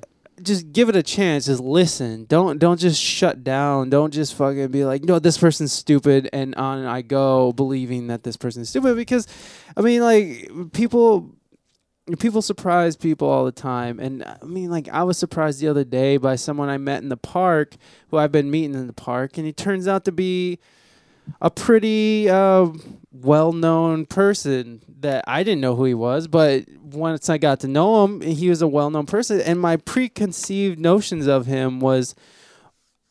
[0.42, 1.46] just give it a chance.
[1.46, 2.24] Just listen.
[2.26, 3.90] Don't don't just shut down.
[3.90, 8.22] Don't just fucking be like, no, this person's stupid, and on I go believing that
[8.22, 8.96] this person's stupid.
[8.96, 9.26] Because,
[9.76, 11.30] I mean, like people
[12.18, 15.84] people surprise people all the time, and I mean, like I was surprised the other
[15.84, 17.76] day by someone I met in the park
[18.08, 20.58] who I've been meeting in the park, and he turns out to be
[21.40, 22.68] a pretty uh,
[23.12, 28.04] well-known person that I didn't know who he was, but once I got to know
[28.04, 32.14] him, he was a well-known person, and my preconceived notions of him was,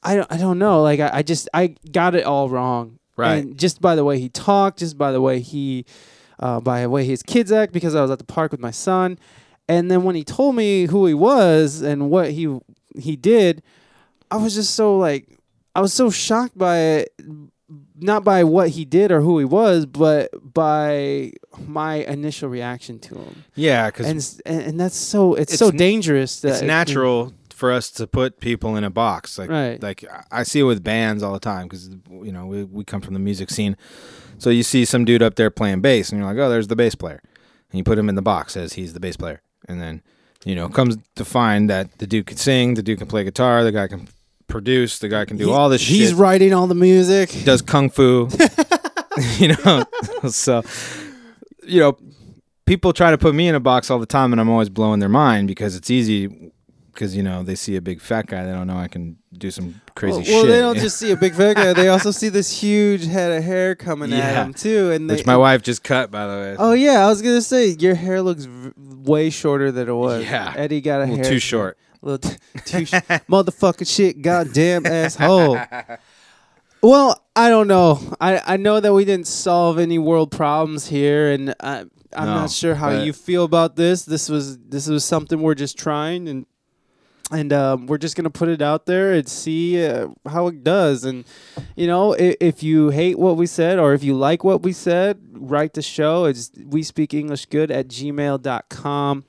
[0.03, 3.43] I don't, I don't know, like I, I just I got it all wrong, Right.
[3.43, 5.85] And just by the way he talked, just by the way he,
[6.39, 8.71] uh, by the way his kids act, because I was at the park with my
[8.71, 9.19] son,
[9.67, 12.57] and then when he told me who he was and what he
[12.97, 13.61] he did,
[14.31, 15.37] I was just so like
[15.75, 17.13] I was so shocked by it,
[17.99, 21.33] not by what he did or who he was, but by
[21.67, 23.43] my initial reaction to him.
[23.55, 26.41] Yeah, because And, and and that's so it's, It's so dangerous.
[26.41, 29.37] That it's natural for us to put people in a box.
[29.37, 29.83] Like, Right.
[29.83, 32.83] like I- I see it with bands all the time because you know we we
[32.85, 33.75] come from the music scene.
[34.39, 36.75] So you see some dude up there playing bass, and you're like, oh, there's the
[36.75, 37.21] bass player,
[37.71, 40.01] and you put him in the box as he's the bass player, and then
[40.45, 43.63] you know comes to find that the dude can sing, the dude can play guitar,
[43.63, 44.07] the guy can
[44.47, 46.17] produce, the guy can do He- all this He's shit.
[46.17, 47.29] writing all the music.
[47.45, 48.29] Does kung fu.
[49.37, 49.83] you know,
[50.29, 50.63] so
[51.67, 51.97] you know,
[52.65, 54.99] people try to put me in a box all the time, and I'm always blowing
[54.99, 56.51] their mind because it's easy.
[56.99, 59.49] Because you know they see a big fat guy, they don't know I can do
[59.51, 60.33] some crazy well, shit.
[60.35, 63.31] well, they don't just see a big fat guy; they also see this huge head
[63.31, 64.43] of hair coming at Yeah.
[64.43, 64.91] him too.
[64.91, 66.55] And they, which my wife just cut, by the way.
[66.59, 70.25] Oh yeah, I was gonna say your hair looks v- way shorter than it was.
[70.25, 70.53] Yeah.
[70.57, 71.77] Eddie got a, a little hair too short.
[72.01, 72.91] little t- too sh-
[73.31, 75.57] motherfucking shit, goddamn asshole.
[76.81, 77.99] Well, I don't know.
[78.21, 82.35] I I know that we didn't solve any world problems here, and I I'm No,
[82.35, 84.03] not sure how you feel about this.
[84.05, 86.45] This was this was something we're just trying and.
[87.31, 91.03] And um, we're just gonna put it out there and see uh, how it does.
[91.03, 91.25] And
[91.75, 94.73] you know, if, if you hate what we said or if you like what we
[94.73, 96.25] said, write the show.
[96.25, 99.25] It's we speak English good at gmail.com.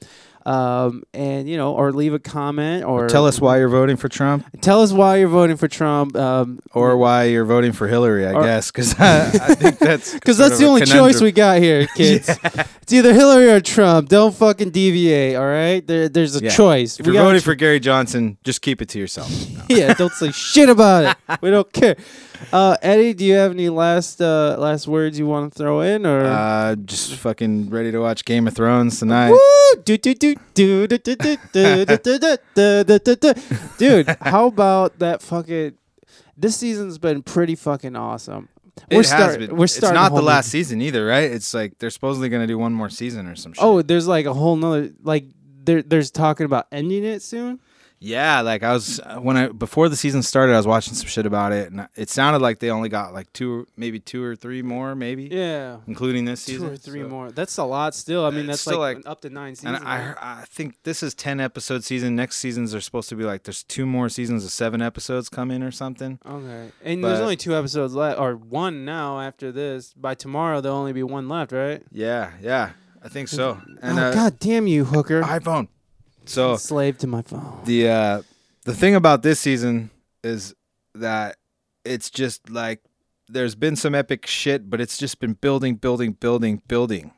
[0.47, 4.09] Um, and you know, or leave a comment or Tell us why you're voting for
[4.09, 6.17] Trump, Tell us why you're voting for Trump.
[6.17, 8.27] Um, or why you're voting for Hillary.
[8.27, 11.59] I Or- guess because I, I think that's because that's the only choice we got
[11.61, 12.29] here, kids.
[12.83, 14.09] It's either Hillary or Trump.
[14.09, 15.37] Don't fucking deviate.
[15.37, 16.51] All right, there, there's a Yeah.
[16.51, 16.99] choice.
[16.99, 19.31] If We you're voting for Gary Johnson, just keep it to yourself.
[19.69, 21.39] yeah, don't say shit about it.
[21.43, 21.97] We don't care.
[22.53, 26.07] Uh, Eddie, do you have any last uh, last words you want to throw in,
[26.07, 29.31] or Uh, just fucking ready to watch Game of Thrones tonight.
[29.31, 29.83] Woo!
[29.85, 33.35] Do, do, do, do, do, do, do, do, do, do, do, do, do, do.
[33.79, 34.17] dude?
[34.21, 35.75] How about that fucking?
[36.37, 38.49] This season's been pretty fucking awesome.
[38.89, 39.47] It We're has starting.
[39.49, 39.57] been.
[39.57, 41.31] We're It's not the last season either, right?
[41.31, 43.63] It's like they're supposedly gonna do one more season or some shit.
[43.63, 45.27] Oh, there's like a whole nother like.
[45.63, 47.61] There, there's talking about ending it soon.
[48.01, 48.41] Yeah.
[48.41, 51.27] Like I was uh, when I before the season started, I was watching some shit
[51.27, 54.63] about it, and it sounded like they only got like two, maybe two or three
[54.63, 56.69] more, maybe, Yeah, including this two season.
[56.71, 57.31] or three So- more.
[57.31, 58.25] That's a lot still.
[58.25, 59.79] I mean, that's like, like- up to nine seasons.
[59.79, 60.15] And I.
[60.41, 62.17] I think this is ten episode season.
[62.17, 65.63] Next seasons are supposed to be like there's two more seasons of seven episodes coming
[65.63, 66.19] or something.
[66.27, 69.93] Okay, and there's only two episodes left, or one now after this.
[69.95, 71.83] By tomorrow, there'll only be one left, right?
[71.93, 72.71] Yeah, yeah,
[73.05, 73.61] I think so.
[73.83, 75.23] And oh, uh, God damn you, hooker!
[75.23, 75.69] iPhone.
[76.25, 77.61] So Slave to my phone.
[77.65, 78.23] the uh
[78.65, 79.91] the thing about this season
[80.23, 80.55] is
[80.95, 81.37] that
[81.85, 82.81] it's just like
[83.29, 87.13] there's been some epic shit, but it's just been building, building, building, building.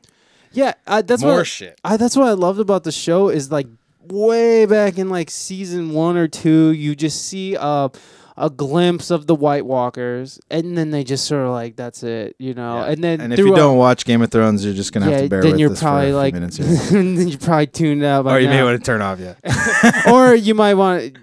[0.51, 1.79] Yeah, I, that's more what shit.
[1.83, 3.67] I that's what I loved about the show is like
[4.07, 7.91] way back in like season one or two, you just see a
[8.35, 12.35] a glimpse of the White Walkers, and then they just sort of like that's it,
[12.39, 12.79] you know.
[12.79, 12.91] Yeah.
[12.91, 15.29] And then And if you don't watch Game of Thrones, you're just gonna have to
[15.29, 18.25] bear then with you're this probably for like, then you're probably tuned out.
[18.25, 19.19] By or you may want to turn off.
[19.19, 19.35] Yeah,
[20.11, 21.19] or you might want to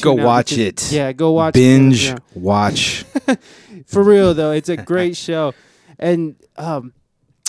[0.00, 0.90] Go watch it.
[0.90, 2.18] Yeah, go watch binge, yeah.
[2.34, 3.04] watch.
[3.86, 5.54] for real though it's a great show
[5.98, 6.92] and um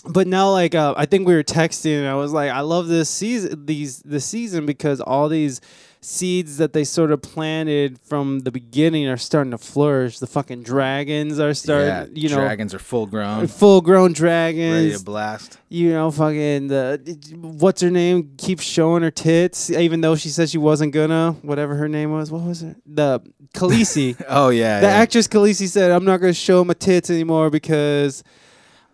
[0.06, 2.88] but now like uh, i think we were texting and i was like i love
[2.88, 5.62] this season these this season because all these
[6.04, 10.20] seeds that they sort of planted from the beginning are starting to flourish.
[10.20, 14.74] The fucking dragons are starting yeah, you know dragons are full grown, full grown dragons,
[14.74, 15.58] ready to blast.
[15.70, 20.50] you know fucking the what's her name keeps showing her tits even though she said
[20.50, 22.32] she wasn't gonna whatever her name was.
[22.32, 23.22] What was it the
[23.54, 24.22] Khaleesi.
[24.28, 24.94] Oh yeah, the yeah.
[24.94, 28.24] actress Khaleesi said, "I'm not to show my tits anymore because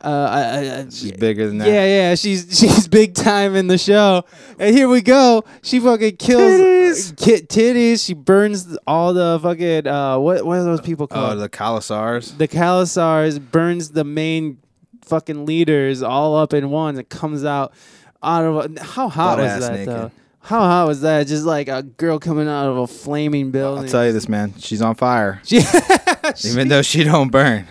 [0.03, 1.67] uh, I, I, I, she's bigger than that.
[1.67, 4.23] yeah, yeah, she's she's big time in the show."
[4.57, 5.43] And here we go.
[5.61, 7.17] She fucking kills Titties.
[7.17, 8.05] Ki- titties.
[8.05, 11.33] She burns all the fucking uh, what what are those people called?
[11.33, 12.37] Oh, the Khalasars.
[12.37, 14.57] the Khalasars burns the main
[15.05, 16.97] fucking leaders all up in one.
[16.97, 17.73] It comes out
[18.23, 19.87] out of a, how hot was Butt-ass that naked.
[19.87, 20.11] though?
[20.41, 21.27] How hot was that?
[21.27, 23.83] Just like a girl coming out of a flaming building.
[23.85, 24.53] I'll tell you this, man.
[24.57, 25.61] She's on fire, She-
[26.45, 27.67] even though she don't burn.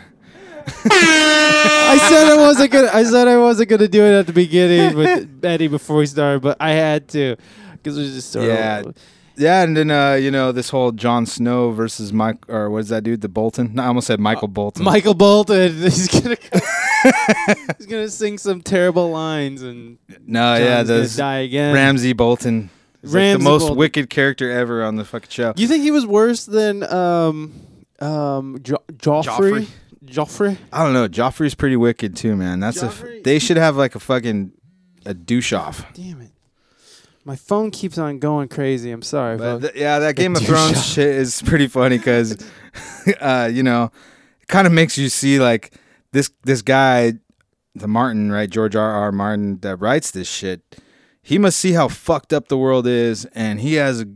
[0.85, 2.91] I said I wasn't gonna.
[2.93, 6.43] I said I wasn't gonna do it at the beginning with Betty before we started,
[6.43, 7.37] but I had to
[7.73, 8.81] because it was just sort Yeah.
[8.81, 8.95] of.
[9.37, 12.89] Yeah, and then uh, you know this whole Jon Snow versus Mike or what is
[12.89, 13.21] that dude?
[13.21, 13.71] The Bolton?
[13.75, 14.83] No, I almost said Michael Bolton.
[14.85, 15.77] Michael Bolton.
[15.83, 16.37] He's gonna
[17.79, 21.73] he's gonna sing some terrible lines and no, Oh, yeah, Jon's gonna those die again.
[21.73, 22.71] Ramsay Bolton.
[23.03, 23.77] He's like the most Bolton.
[23.79, 25.53] wicked character ever on the fucking show.
[25.57, 27.53] You think he was worse than um
[28.01, 29.23] um jo- Joffrey?
[29.23, 29.69] Joffrey?
[30.73, 31.09] I don't know.
[31.09, 32.61] Joffrey's pretty wicked too, man.
[32.61, 34.53] That's a Joffrey- they should have like a fucking
[35.07, 35.85] a douche off.
[35.95, 36.31] Damn it.
[37.25, 38.91] My phone keeps on going crazy.
[38.91, 39.63] I'm sorry, But folks.
[39.73, 42.39] th- yeah, that Game of Thrones shit is pretty funny because,
[43.21, 43.91] uh, you know,
[44.41, 45.75] it kind of makes you see like
[46.13, 47.15] this this guy,
[47.75, 48.91] the Martin, right, George R.
[48.91, 49.13] R.
[49.13, 50.63] Martin, that writes this shit.
[51.21, 54.07] He must see how fucked up the world is, and he has a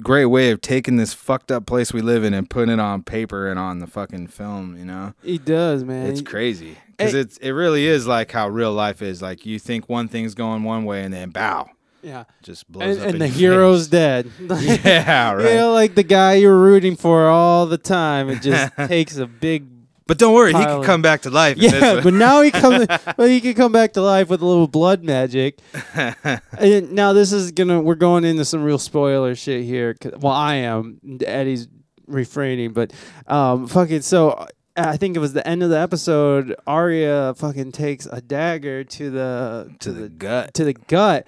[0.00, 3.02] great way of taking this fucked up place we live in and putting it on
[3.02, 4.76] paper and on the fucking film.
[4.78, 6.06] You know, he does, man.
[6.06, 7.20] it's crazy because Hey.
[7.20, 9.20] it's it really is like how real life is.
[9.22, 11.68] Like you think one thing's going one way, and then bow,
[12.02, 12.24] Yeah.
[12.42, 13.12] just blows And, up.
[13.12, 13.90] and the hero's face.
[13.90, 14.30] dead.
[14.84, 15.44] Yeah, right.
[15.50, 18.28] You know, like the guy you're rooting for all the time.
[18.28, 19.66] It just takes a big
[20.08, 21.58] But don't worry, he can come back to life.
[21.58, 22.86] Yeah, but now he comes.
[23.18, 25.60] well, he can come back to life with a little blood magic.
[25.94, 27.80] and now this is gonna.
[27.82, 29.94] We're going into some real spoiler shit here.
[30.18, 30.98] well, I am.
[31.24, 31.68] Eddie's
[32.06, 32.94] refraining, but
[33.26, 34.00] um, fucking.
[34.00, 34.46] So
[34.78, 36.56] I think it was the end of the episode.
[36.66, 40.54] Arya fucking takes a dagger to the to the gut.
[40.54, 41.26] to the gut.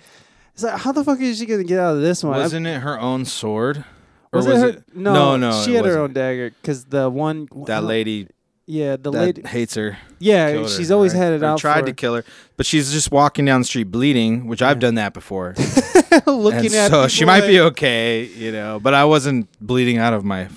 [0.54, 2.38] It's like, how the fuck is she gonna get out of this one?
[2.38, 3.84] Wasn't it her own sword?
[4.32, 4.68] Or was, was it her?
[4.68, 6.04] it- No, no, no, She had her wasn't.
[6.04, 8.28] own dagger because the one That lady
[8.66, 9.42] Yeah, the that lady.
[9.42, 9.98] hates her.
[10.20, 11.20] Yeah, killed her, she's always right?
[11.24, 11.58] had it Or out.
[11.58, 12.24] Tried to kill her,
[12.56, 15.54] but she's just walking down the street bleeding, which I've done that before.
[16.26, 16.90] looking and at.
[16.90, 18.78] so she might like- be okay, you know.
[18.80, 20.48] But I wasn't bleeding out of my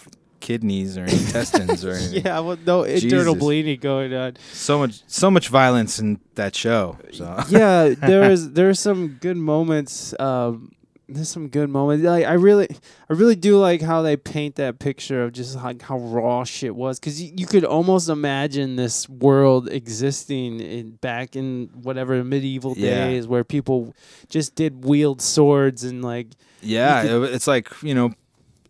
[0.42, 2.26] kidneys or intestines or anything.
[2.26, 3.40] Yeah, well, no internal Jesus.
[3.40, 4.36] bleeding going on.
[4.52, 6.98] So much, so much violence in that show.
[7.14, 10.14] So yeah, there is there's some good moments.
[10.20, 10.74] Um,
[11.16, 12.04] there's some good moments.
[12.06, 12.68] Like I really,
[13.10, 16.76] I really do like how they paint that picture of just like how raw shit
[16.76, 22.74] was, because you, you could almost imagine this world existing in back in whatever medieval
[22.78, 23.06] Yeah.
[23.08, 23.94] days where people
[24.30, 26.28] just did wield swords and like
[26.62, 28.14] yeah, it- it's like you know,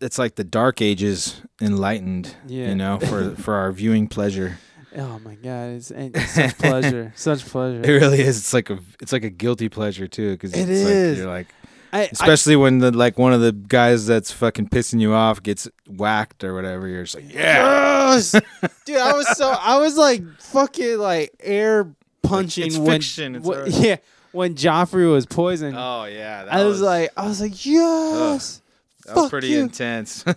[0.00, 2.34] it's like the Dark Ages enlightened.
[2.46, 2.68] Yeah.
[2.68, 4.58] You know, for for our viewing pleasure.
[4.96, 7.80] oh my god, it's, it's such pleasure, such pleasure.
[7.82, 8.38] It really is.
[8.38, 11.08] It's like a it's like a guilty pleasure too, because It it's is.
[11.10, 11.46] Like, you're like,
[11.94, 15.42] I, I, especially when the like one of the guys that's fucking pissing you off
[15.42, 16.88] gets whacked or whatever.
[16.88, 18.32] You're just like, yeah, Yes!
[18.84, 18.96] dude.
[18.96, 21.88] I was so I was like fucking like air
[22.22, 23.96] punching It's when fiction, it's when- yeah
[24.32, 25.76] when Joffrey was poisoned.
[25.78, 26.44] oh yeah.
[26.44, 28.60] That I was, like I was like yes,
[29.06, 29.60] that was pretty you.
[29.60, 30.22] intense.
[30.24, 30.36] fuck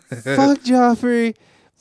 [0.60, 1.36] Joffrey,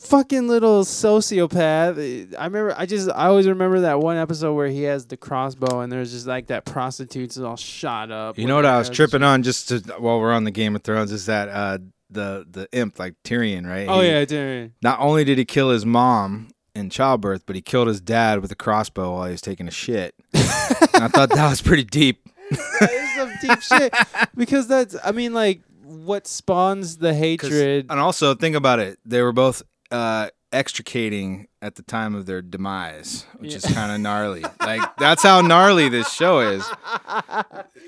[0.07, 2.35] fucking little sociopath.
[2.39, 5.81] I remember I just I always remember that one episode where he has the crossbow
[5.81, 8.39] and there's just like that prostitute's all shot up.
[8.39, 10.83] you know what I was tripping on just to, while we're on the Game of
[10.83, 11.79] Thrones is that uh
[12.11, 13.87] the the imp like Tyrion, right?
[13.89, 14.73] Oh He- yeah, dude.
[14.83, 18.53] Not only did he kill his mom in childbirth, but he killed his dad with
[18.53, 20.15] a crossbow while he was taking a shit.
[20.35, 22.29] I thought that was pretty deep.
[22.51, 23.95] that is some deep shit
[24.37, 27.87] because that's I mean like what spawns the hatred.
[27.91, 28.99] And also think about it.
[29.05, 34.01] They were both uh, extricating at the time of their demise, which is kind of
[34.01, 34.43] gnarly.
[34.61, 36.65] like that's how gnarly this show is.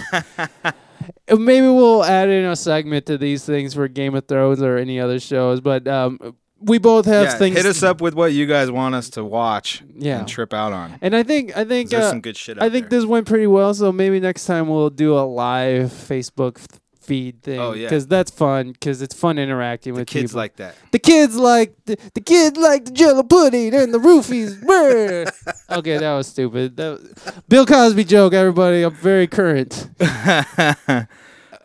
[1.44, 5.00] maybe we'll add in a segment to these things for Game of Thrones or any
[5.00, 5.60] other shows.
[5.62, 7.56] But um, we both have yeah, things.
[7.58, 10.20] hit us up with what you guys want us to watch Yeah.
[10.20, 10.98] and trip out on.
[11.02, 12.62] And I think I think There's uh, some good shit.
[12.62, 13.00] I think there.
[13.00, 13.74] this went pretty well.
[13.74, 16.60] So maybe next time we'll do a live Facebook
[17.00, 17.58] feed thing.
[17.60, 17.86] Oh, yeah.
[17.86, 18.72] because that's fun.
[18.74, 20.40] Because it's fun interacting the with kids people.
[20.40, 20.76] like that.
[20.92, 24.58] the kids like the, the kids like the Jello pudding and the roofies.
[25.70, 26.76] Okay, that was stupid.
[26.78, 28.34] That was- Bill Cosby joke.
[28.34, 29.90] Everybody, I'm very current.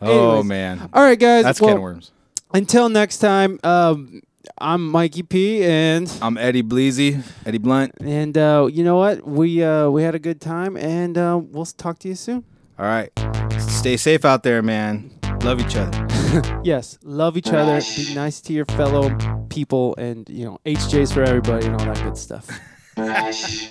[0.01, 1.43] oh man, All right, guys.
[1.43, 2.11] that's well, can of worms.
[2.53, 4.21] until next time, um,
[4.59, 7.93] I'm Mikey P, and I'm Eddie Bleezy, Eddie Blunt.
[8.01, 9.25] and uh, you know what?
[9.27, 12.43] We uh, we had a good time, and uh, we'll talk to you soon.
[12.77, 13.11] All right,
[13.59, 15.11] stay safe out there, man.
[15.41, 16.07] Love each other.
[16.63, 17.79] Yes, love each other.
[17.95, 19.15] Be nice to your fellow
[19.49, 22.49] people, and you know, HJs for everybody, and all that good stuff.
[22.95, 23.69] Fresh.